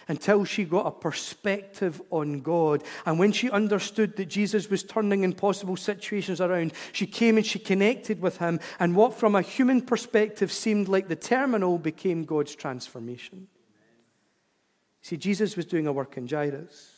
until 0.07 0.43
she 0.43 0.63
got 0.63 0.87
a 0.87 0.91
perspective 0.91 2.01
on 2.11 2.41
God. 2.41 2.83
And 3.05 3.19
when 3.19 3.31
she 3.31 3.49
understood 3.49 4.15
that 4.17 4.25
Jesus 4.25 4.69
was 4.69 4.83
turning 4.83 5.23
impossible 5.23 5.77
situations 5.77 6.41
around, 6.41 6.73
she 6.91 7.07
came 7.07 7.37
and 7.37 7.45
she 7.45 7.59
connected 7.59 8.21
with 8.21 8.37
him. 8.37 8.59
And 8.79 8.95
what 8.95 9.13
from 9.13 9.35
a 9.35 9.41
human 9.41 9.81
perspective 9.81 10.51
seemed 10.51 10.87
like 10.87 11.07
the 11.07 11.15
terminal 11.15 11.77
became 11.77 12.25
God's 12.25 12.55
transformation. 12.55 13.47
See, 15.01 15.17
Jesus 15.17 15.55
was 15.55 15.65
doing 15.65 15.87
a 15.87 15.93
work 15.93 16.17
in 16.17 16.27
Jairus. 16.27 16.96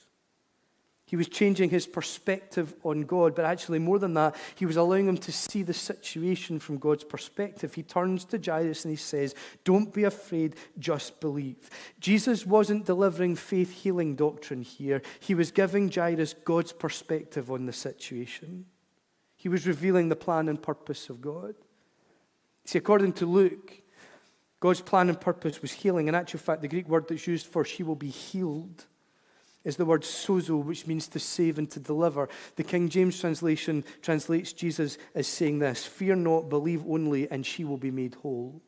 He 1.10 1.16
was 1.16 1.28
changing 1.28 1.72
his 1.72 1.88
perspective 1.88 2.76
on 2.84 3.02
God, 3.02 3.34
but 3.34 3.44
actually, 3.44 3.80
more 3.80 3.98
than 3.98 4.14
that, 4.14 4.36
he 4.54 4.68
was 4.68 4.78
allowing 4.78 5.08
him 5.08 5.18
to 5.18 5.32
see 5.32 5.64
the 5.64 5.74
situation 5.74 6.60
from 6.60 6.78
God's 6.78 7.04
perspective. 7.04 7.74
He 7.74 7.82
turns 7.82 8.26
to 8.26 8.38
Jairus 8.38 8.86
and 8.86 8.92
he 8.92 8.96
says, 8.96 9.34
Don't 9.64 9.92
be 9.92 10.04
afraid, 10.04 10.56
just 10.78 11.20
believe. 11.20 11.68
Jesus 12.00 12.46
wasn't 12.46 12.86
delivering 12.86 13.36
faith 13.36 13.72
healing 13.72 14.16
doctrine 14.16 14.62
here, 14.62 15.02
he 15.20 15.34
was 15.34 15.50
giving 15.50 15.92
Jairus 15.92 16.36
God's 16.46 16.74
perspective 16.74 17.50
on 17.50 17.66
the 17.66 17.74
situation. 17.74 18.66
He 19.36 19.50
was 19.50 19.66
revealing 19.66 20.10
the 20.10 20.16
plan 20.16 20.48
and 20.48 20.62
purpose 20.62 21.10
of 21.10 21.22
God. 21.22 21.56
See, 22.66 22.78
according 22.78 23.14
to 23.14 23.26
Luke, 23.26 23.82
God's 24.60 24.82
plan 24.82 25.10
and 25.10 25.20
purpose 25.20 25.60
was 25.60 25.72
healing. 25.72 26.08
In 26.08 26.14
actual 26.14 26.40
fact, 26.40 26.62
the 26.62 26.68
Greek 26.68 26.88
word 26.88 27.08
that's 27.08 27.26
used 27.26 27.48
for 27.48 27.66
she 27.66 27.82
will 27.82 27.96
be 27.96 28.10
healed 28.10 28.86
is 29.64 29.76
the 29.76 29.86
word 29.86 30.04
sozo, 30.04 30.64
which 30.64 30.88
means 30.88 31.08
to 31.08 31.20
save 31.20 31.58
and 31.58 31.70
to 31.72 31.80
deliver. 31.80 32.30
The 32.56 32.64
King 32.64 32.90
James 32.90 33.20
translation 33.20 33.84
translates 34.02 34.54
Jesus 34.54 34.98
as 35.14 35.28
saying 35.28 35.60
this 35.60 35.86
Fear 35.86 36.18
not, 36.18 36.50
believe 36.50 36.84
only, 36.88 37.30
and 37.30 37.46
she 37.46 37.66
will 37.66 37.78
be 37.78 37.92
made 37.92 38.16
whole. 38.16 38.62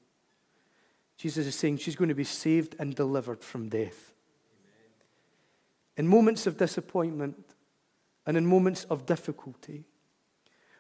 Jesus 1.17 1.45
is 1.45 1.55
saying 1.55 1.77
she's 1.77 1.95
going 1.95 2.09
to 2.09 2.15
be 2.15 2.23
saved 2.23 2.75
and 2.79 2.95
delivered 2.95 3.43
from 3.43 3.69
death. 3.69 4.11
In 5.95 6.07
moments 6.07 6.47
of 6.47 6.57
disappointment 6.57 7.45
and 8.25 8.35
in 8.35 8.45
moments 8.45 8.85
of 8.85 9.05
difficulty, 9.05 9.85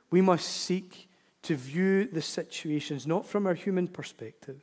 we 0.09 0.19
must 0.19 0.47
seek 0.47 1.09
to 1.43 1.55
view 1.55 2.05
the 2.05 2.21
situations 2.21 3.07
not 3.07 3.25
from 3.25 3.45
our 3.45 3.53
human 3.53 3.87
perspective, 3.87 4.61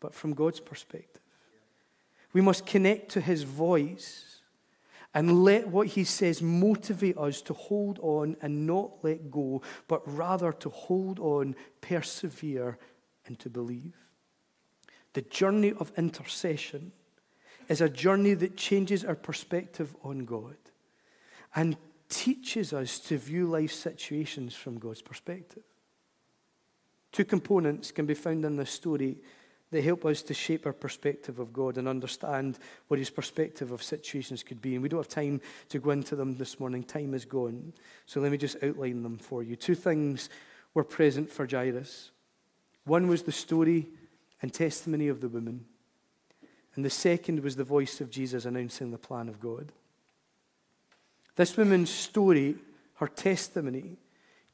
but 0.00 0.14
from 0.14 0.34
God's 0.34 0.60
perspective. 0.60 1.22
We 2.32 2.40
must 2.40 2.66
connect 2.66 3.10
to 3.12 3.20
his 3.20 3.42
voice 3.42 4.27
and 5.18 5.42
let 5.42 5.66
what 5.66 5.88
he 5.88 6.04
says 6.04 6.40
motivate 6.40 7.18
us 7.18 7.42
to 7.42 7.52
hold 7.52 7.98
on 8.02 8.36
and 8.40 8.68
not 8.68 9.02
let 9.02 9.32
go, 9.32 9.60
but 9.88 10.00
rather 10.06 10.52
to 10.52 10.68
hold 10.68 11.18
on, 11.18 11.56
persevere, 11.80 12.78
and 13.26 13.36
to 13.40 13.50
believe. 13.50 13.96
The 15.14 15.22
journey 15.22 15.72
of 15.72 15.90
intercession 15.96 16.92
is 17.68 17.80
a 17.80 17.88
journey 17.88 18.34
that 18.34 18.56
changes 18.56 19.04
our 19.04 19.16
perspective 19.16 19.92
on 20.04 20.24
God 20.24 20.54
and 21.52 21.76
teaches 22.08 22.72
us 22.72 23.00
to 23.00 23.18
view 23.18 23.46
life 23.46 23.72
situations 23.72 24.54
from 24.54 24.78
God's 24.78 25.02
perspective. 25.02 25.64
Two 27.10 27.24
components 27.24 27.90
can 27.90 28.06
be 28.06 28.14
found 28.14 28.44
in 28.44 28.54
this 28.54 28.70
story 28.70 29.18
they 29.70 29.82
help 29.82 30.04
us 30.04 30.22
to 30.22 30.34
shape 30.34 30.64
our 30.64 30.72
perspective 30.72 31.38
of 31.38 31.52
God 31.52 31.76
and 31.76 31.86
understand 31.86 32.58
what 32.88 32.98
His 32.98 33.10
perspective 33.10 33.70
of 33.70 33.82
situations 33.82 34.42
could 34.42 34.62
be. 34.62 34.74
And 34.74 34.82
we 34.82 34.88
don't 34.88 35.00
have 35.00 35.08
time 35.08 35.40
to 35.68 35.78
go 35.78 35.90
into 35.90 36.16
them 36.16 36.36
this 36.36 36.58
morning. 36.58 36.82
Time 36.82 37.12
is 37.14 37.24
gone. 37.24 37.74
So 38.06 38.20
let 38.20 38.32
me 38.32 38.38
just 38.38 38.56
outline 38.62 39.02
them 39.02 39.18
for 39.18 39.42
you. 39.42 39.56
Two 39.56 39.74
things 39.74 40.30
were 40.74 40.84
present 40.84 41.30
for 41.30 41.46
Jairus 41.46 42.10
one 42.88 43.06
was 43.06 43.22
the 43.22 43.32
story 43.32 43.86
and 44.40 44.52
testimony 44.52 45.08
of 45.08 45.20
the 45.20 45.28
woman, 45.28 45.66
and 46.74 46.82
the 46.82 46.90
second 46.90 47.40
was 47.40 47.54
the 47.54 47.64
voice 47.64 48.00
of 48.00 48.10
Jesus 48.10 48.46
announcing 48.46 48.90
the 48.90 48.98
plan 48.98 49.28
of 49.28 49.40
God. 49.40 49.72
This 51.36 51.56
woman's 51.56 51.90
story, 51.90 52.56
her 52.94 53.06
testimony, 53.06 53.98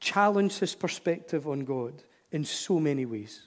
challenged 0.00 0.59
his 0.59 0.74
perspective 0.74 1.46
on 1.46 1.61
God 1.61 2.03
in 2.33 2.44
so 2.44 2.81
many 2.81 3.07
ways. 3.07 3.46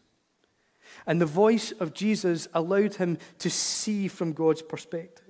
And 1.05 1.21
the 1.21 1.25
voice 1.25 1.71
of 1.71 1.93
Jesus 1.93 2.47
allowed 2.53 2.95
him 2.95 3.17
to 3.39 3.49
see 3.49 4.07
from 4.07 4.33
God's 4.33 4.61
perspective. 4.61 5.27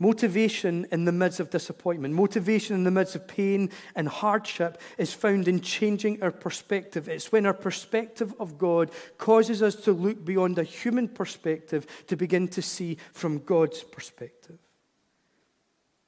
Motivation 0.00 0.86
in 0.90 1.04
the 1.04 1.12
midst 1.12 1.38
of 1.38 1.50
disappointment, 1.50 2.14
motivation 2.14 2.74
in 2.74 2.82
the 2.82 2.90
midst 2.90 3.14
of 3.14 3.28
pain 3.28 3.70
and 3.94 4.08
hardship 4.08 4.80
is 4.98 5.14
found 5.14 5.46
in 5.46 5.60
changing 5.60 6.20
our 6.20 6.32
perspective. 6.32 7.08
It's 7.08 7.30
when 7.30 7.46
our 7.46 7.54
perspective 7.54 8.34
of 8.40 8.58
God 8.58 8.90
causes 9.18 9.62
us 9.62 9.76
to 9.76 9.92
look 9.92 10.24
beyond 10.24 10.58
a 10.58 10.64
human 10.64 11.06
perspective 11.06 11.86
to 12.08 12.16
begin 12.16 12.48
to 12.48 12.60
see 12.60 12.98
from 13.12 13.38
God's 13.38 13.84
perspective. 13.84 14.58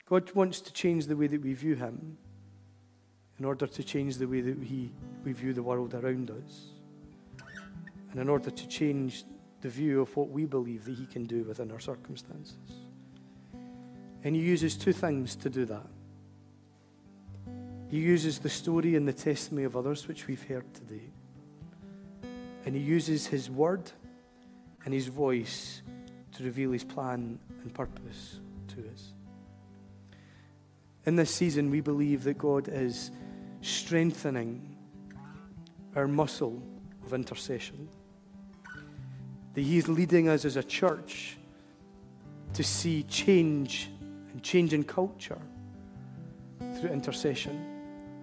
God 0.09 0.33
wants 0.35 0.61
to 0.61 0.73
change 0.73 1.07
the 1.07 1.17
way 1.17 1.29
that 1.29 1.43
we 1.43 1.53
view 1.53 1.77
Him 1.77 2.19
in 3.39 3.45
order 3.45 3.67
to 3.67 3.83
change 3.85 4.17
the 4.17 4.27
way 4.27 4.41
that 4.41 4.59
we, 4.59 4.91
we 5.25 5.33
view 5.33 5.53
the 5.53 5.63
world 5.63 5.95
around 5.95 6.31
us. 6.31 6.76
And 8.17 8.23
in 8.23 8.31
order 8.31 8.51
to 8.51 8.69
change 8.69 9.25
the 9.61 9.69
view 9.69 10.01
of 10.01 10.17
what 10.17 10.31
we 10.31 10.47
believe 10.47 10.87
that 10.87 10.95
He 10.95 11.05
can 11.05 11.25
do 11.25 11.45
within 11.45 11.71
our 11.71 11.81
circumstances. 11.81 12.87
And 14.25 14.35
he 14.35 14.43
uses 14.43 14.75
two 14.75 14.93
things 14.93 15.37
to 15.37 15.49
do 15.49 15.65
that. 15.67 15.87
He 17.89 17.99
uses 17.99 18.41
the 18.41 18.49
story 18.49 18.97
and 18.97 19.07
the 19.07 19.13
testimony 19.13 19.65
of 19.65 19.77
others, 19.77 20.09
which 20.09 20.27
we've 20.27 20.43
heard 20.43 20.65
today. 20.75 21.13
And 22.65 22.75
he 22.75 22.81
uses 22.81 23.29
his 23.29 23.49
word 23.49 23.93
and 24.85 24.93
his 24.93 25.07
voice 25.07 25.83
to 26.33 26.43
reveal 26.43 26.73
his 26.73 26.83
plan 26.83 27.39
and 27.63 27.73
purpose 27.73 28.41
to 28.75 28.81
us. 28.93 29.13
In 31.05 31.15
this 31.15 31.31
season, 31.31 31.71
we 31.71 31.81
believe 31.81 32.25
that 32.25 32.39
God 32.39 32.67
is 32.67 33.13
strengthening 33.61 34.77
our 35.95 36.09
muscle 36.09 36.61
of 37.05 37.15
intercession. 37.15 37.89
That 39.57 39.63
He 39.63 39.79
is 39.79 39.89
leading 39.89 40.29
us 40.29 40.45
as 40.45 40.57
a 40.57 40.63
church 40.63 41.39
to 42.53 42.63
see 42.63 43.03
change 43.05 43.91
and 44.33 44.43
change 44.43 44.75
in 44.75 44.85
culture 44.85 45.39
through 46.79 46.91
intercession. 46.91 47.53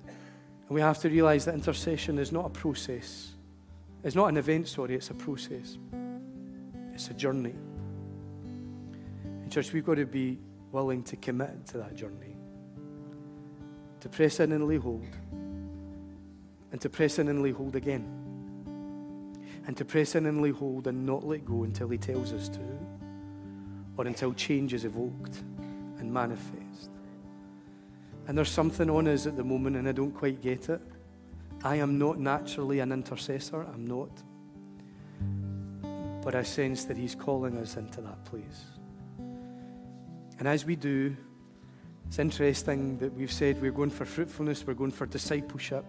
And 0.07 0.69
we 0.69 0.79
have 0.79 0.99
to 0.99 1.09
realize 1.09 1.45
that 1.45 1.55
intercession 1.55 2.19
is 2.19 2.31
not 2.31 2.45
a 2.45 2.49
process. 2.49 3.31
It's 4.03 4.15
not 4.15 4.27
an 4.27 4.37
event, 4.37 4.67
sorry, 4.67 4.93
it's 4.93 5.09
a 5.09 5.15
process. 5.15 5.79
It's 6.93 7.07
a 7.09 7.13
journey. 7.15 7.55
And, 9.23 9.51
church, 9.51 9.73
we've 9.73 9.85
got 9.85 9.95
to 9.95 10.05
be 10.05 10.37
willing 10.71 11.01
to 11.03 11.15
commit 11.15 11.65
to 11.67 11.77
that 11.79 11.95
journey. 11.95 12.35
To 14.01 14.09
press 14.09 14.39
in 14.39 14.51
and 14.51 14.67
lay 14.67 14.77
hold. 14.77 15.07
And 16.71 16.79
to 16.79 16.89
press 16.89 17.17
in 17.17 17.27
and 17.27 17.41
lay 17.41 17.51
hold 17.51 17.75
again. 17.75 18.22
And 19.65 19.77
to 19.77 19.85
press 19.85 20.15
in 20.15 20.25
and 20.25 20.41
lay 20.41 20.51
hold 20.51 20.87
and 20.87 21.05
not 21.05 21.25
let 21.25 21.45
go 21.45 21.63
until 21.63 21.87
He 21.89 21.97
tells 21.97 22.33
us 22.33 22.49
to. 22.49 22.59
Or 23.97 24.05
until 24.05 24.33
change 24.33 24.73
is 24.73 24.85
evoked 24.85 25.43
and 25.99 26.11
manifest. 26.11 26.89
And 28.27 28.37
there's 28.37 28.49
something 28.49 28.89
on 28.89 29.07
us 29.07 29.25
at 29.25 29.37
the 29.37 29.43
moment, 29.43 29.75
and 29.75 29.87
I 29.87 29.91
don't 29.91 30.11
quite 30.11 30.41
get 30.41 30.69
it. 30.69 30.81
I 31.63 31.77
am 31.77 31.97
not 31.97 32.19
naturally 32.19 32.79
an 32.79 32.91
intercessor, 32.91 33.61
I'm 33.61 33.85
not. 33.87 34.21
But 36.23 36.35
I 36.35 36.43
sense 36.43 36.85
that 36.85 36.97
He's 36.97 37.15
calling 37.15 37.57
us 37.57 37.77
into 37.77 38.01
that 38.01 38.23
place. 38.25 38.65
And 40.39 40.47
as 40.47 40.65
we 40.65 40.75
do, 40.75 41.15
it's 42.07 42.19
interesting 42.19 42.97
that 42.97 43.13
we've 43.13 43.31
said 43.31 43.61
we're 43.61 43.71
going 43.71 43.89
for 43.89 44.05
fruitfulness, 44.05 44.65
we're 44.67 44.73
going 44.73 44.91
for 44.91 45.05
discipleship. 45.05 45.85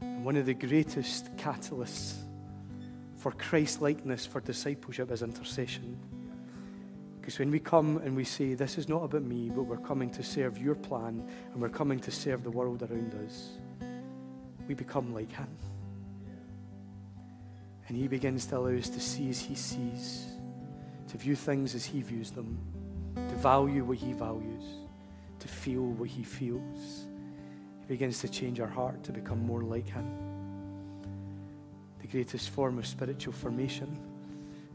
And 0.00 0.24
one 0.24 0.36
of 0.36 0.46
the 0.46 0.54
greatest 0.54 1.34
catalysts 1.36 2.16
for 3.18 3.32
Christ 3.32 3.82
likeness, 3.82 4.24
for 4.24 4.40
discipleship, 4.40 5.10
is 5.10 5.22
intercession. 5.22 5.98
Because 7.20 7.40
when 7.40 7.50
we 7.50 7.58
come 7.58 7.98
and 7.98 8.16
we 8.16 8.24
say, 8.24 8.54
This 8.54 8.78
is 8.78 8.88
not 8.88 9.02
about 9.02 9.22
me, 9.22 9.50
but 9.50 9.64
we're 9.64 9.76
coming 9.76 10.08
to 10.10 10.22
serve 10.22 10.56
your 10.56 10.76
plan 10.76 11.28
and 11.52 11.60
we're 11.60 11.68
coming 11.68 11.98
to 12.00 12.10
serve 12.10 12.42
the 12.44 12.50
world 12.50 12.82
around 12.82 13.14
us, 13.26 13.58
we 14.66 14.74
become 14.74 15.12
like 15.12 15.32
Him. 15.32 15.48
And 17.88 17.96
He 17.96 18.06
begins 18.06 18.46
to 18.46 18.58
allow 18.58 18.76
us 18.76 18.88
to 18.90 19.00
see 19.00 19.28
as 19.30 19.40
He 19.40 19.56
sees, 19.56 20.26
to 21.08 21.18
view 21.18 21.34
things 21.34 21.74
as 21.74 21.84
He 21.84 22.02
views 22.02 22.30
them, 22.30 22.58
to 23.14 23.34
value 23.34 23.84
what 23.84 23.98
He 23.98 24.12
values, 24.12 24.64
to 25.40 25.48
feel 25.48 25.82
what 25.82 26.08
He 26.08 26.22
feels. 26.22 27.06
He 27.80 27.86
begins 27.88 28.20
to 28.20 28.28
change 28.28 28.60
our 28.60 28.68
heart 28.68 29.02
to 29.04 29.12
become 29.12 29.44
more 29.44 29.62
like 29.62 29.88
Him. 29.88 30.27
Greatest 32.10 32.50
form 32.50 32.78
of 32.78 32.86
spiritual 32.86 33.32
formation 33.32 33.98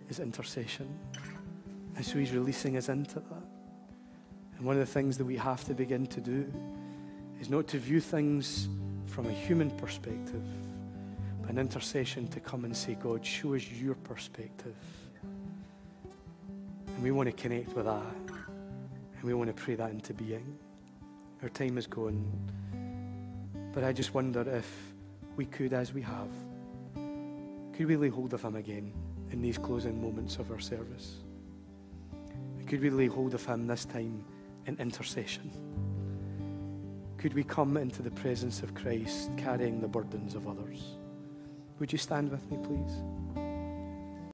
is 0.09 0.19
intercession. 0.19 0.87
And 1.95 2.05
so 2.05 2.19
he's 2.19 2.31
releasing 2.31 2.77
us 2.77 2.89
into 2.89 3.15
that. 3.15 3.43
And 4.57 4.65
one 4.65 4.75
of 4.75 4.79
the 4.79 4.91
things 4.91 5.17
that 5.17 5.25
we 5.25 5.35
have 5.37 5.63
to 5.65 5.73
begin 5.73 6.05
to 6.07 6.21
do 6.21 6.51
is 7.39 7.49
not 7.49 7.67
to 7.69 7.79
view 7.79 7.99
things 7.99 8.69
from 9.07 9.27
a 9.27 9.31
human 9.31 9.71
perspective, 9.71 10.43
but 11.41 11.51
an 11.51 11.57
intercession 11.57 12.27
to 12.29 12.39
come 12.39 12.65
and 12.65 12.75
say, 12.75 12.95
God, 12.95 13.25
show 13.25 13.55
us 13.55 13.69
your 13.69 13.95
perspective. 13.95 14.75
And 16.87 17.03
we 17.03 17.11
want 17.11 17.29
to 17.29 17.35
connect 17.35 17.75
with 17.75 17.85
that. 17.85 18.15
And 18.27 19.23
we 19.23 19.33
want 19.33 19.55
to 19.55 19.61
pray 19.61 19.75
that 19.75 19.91
into 19.91 20.13
being. 20.13 20.57
Our 21.41 21.49
time 21.49 21.77
is 21.77 21.87
gone. 21.87 22.23
But 23.73 23.83
I 23.83 23.91
just 23.91 24.13
wonder 24.13 24.41
if 24.47 24.93
we 25.35 25.45
could, 25.45 25.73
as 25.73 25.93
we 25.93 26.01
have, 26.03 26.29
could 27.73 27.87
we 27.87 27.97
lay 27.97 28.09
hold 28.09 28.33
of 28.33 28.41
him 28.41 28.55
again 28.55 28.93
in 29.31 29.41
these 29.41 29.57
closing 29.57 30.01
moments 30.01 30.37
of 30.37 30.51
our 30.51 30.59
service? 30.59 31.17
Could 32.67 32.81
we 32.81 32.89
lay 32.89 33.07
hold 33.07 33.33
of 33.33 33.45
Him 33.45 33.67
this 33.67 33.85
time 33.85 34.23
in 34.65 34.77
intercession? 34.79 35.51
Could 37.17 37.33
we 37.33 37.43
come 37.43 37.77
into 37.77 38.01
the 38.01 38.11
presence 38.11 38.63
of 38.63 38.73
Christ 38.73 39.29
carrying 39.37 39.79
the 39.79 39.87
burdens 39.87 40.33
of 40.33 40.47
others? 40.47 40.97
Would 41.79 41.91
you 41.91 41.97
stand 41.97 42.31
with 42.31 42.49
me, 42.49 42.57
please? 42.63 43.42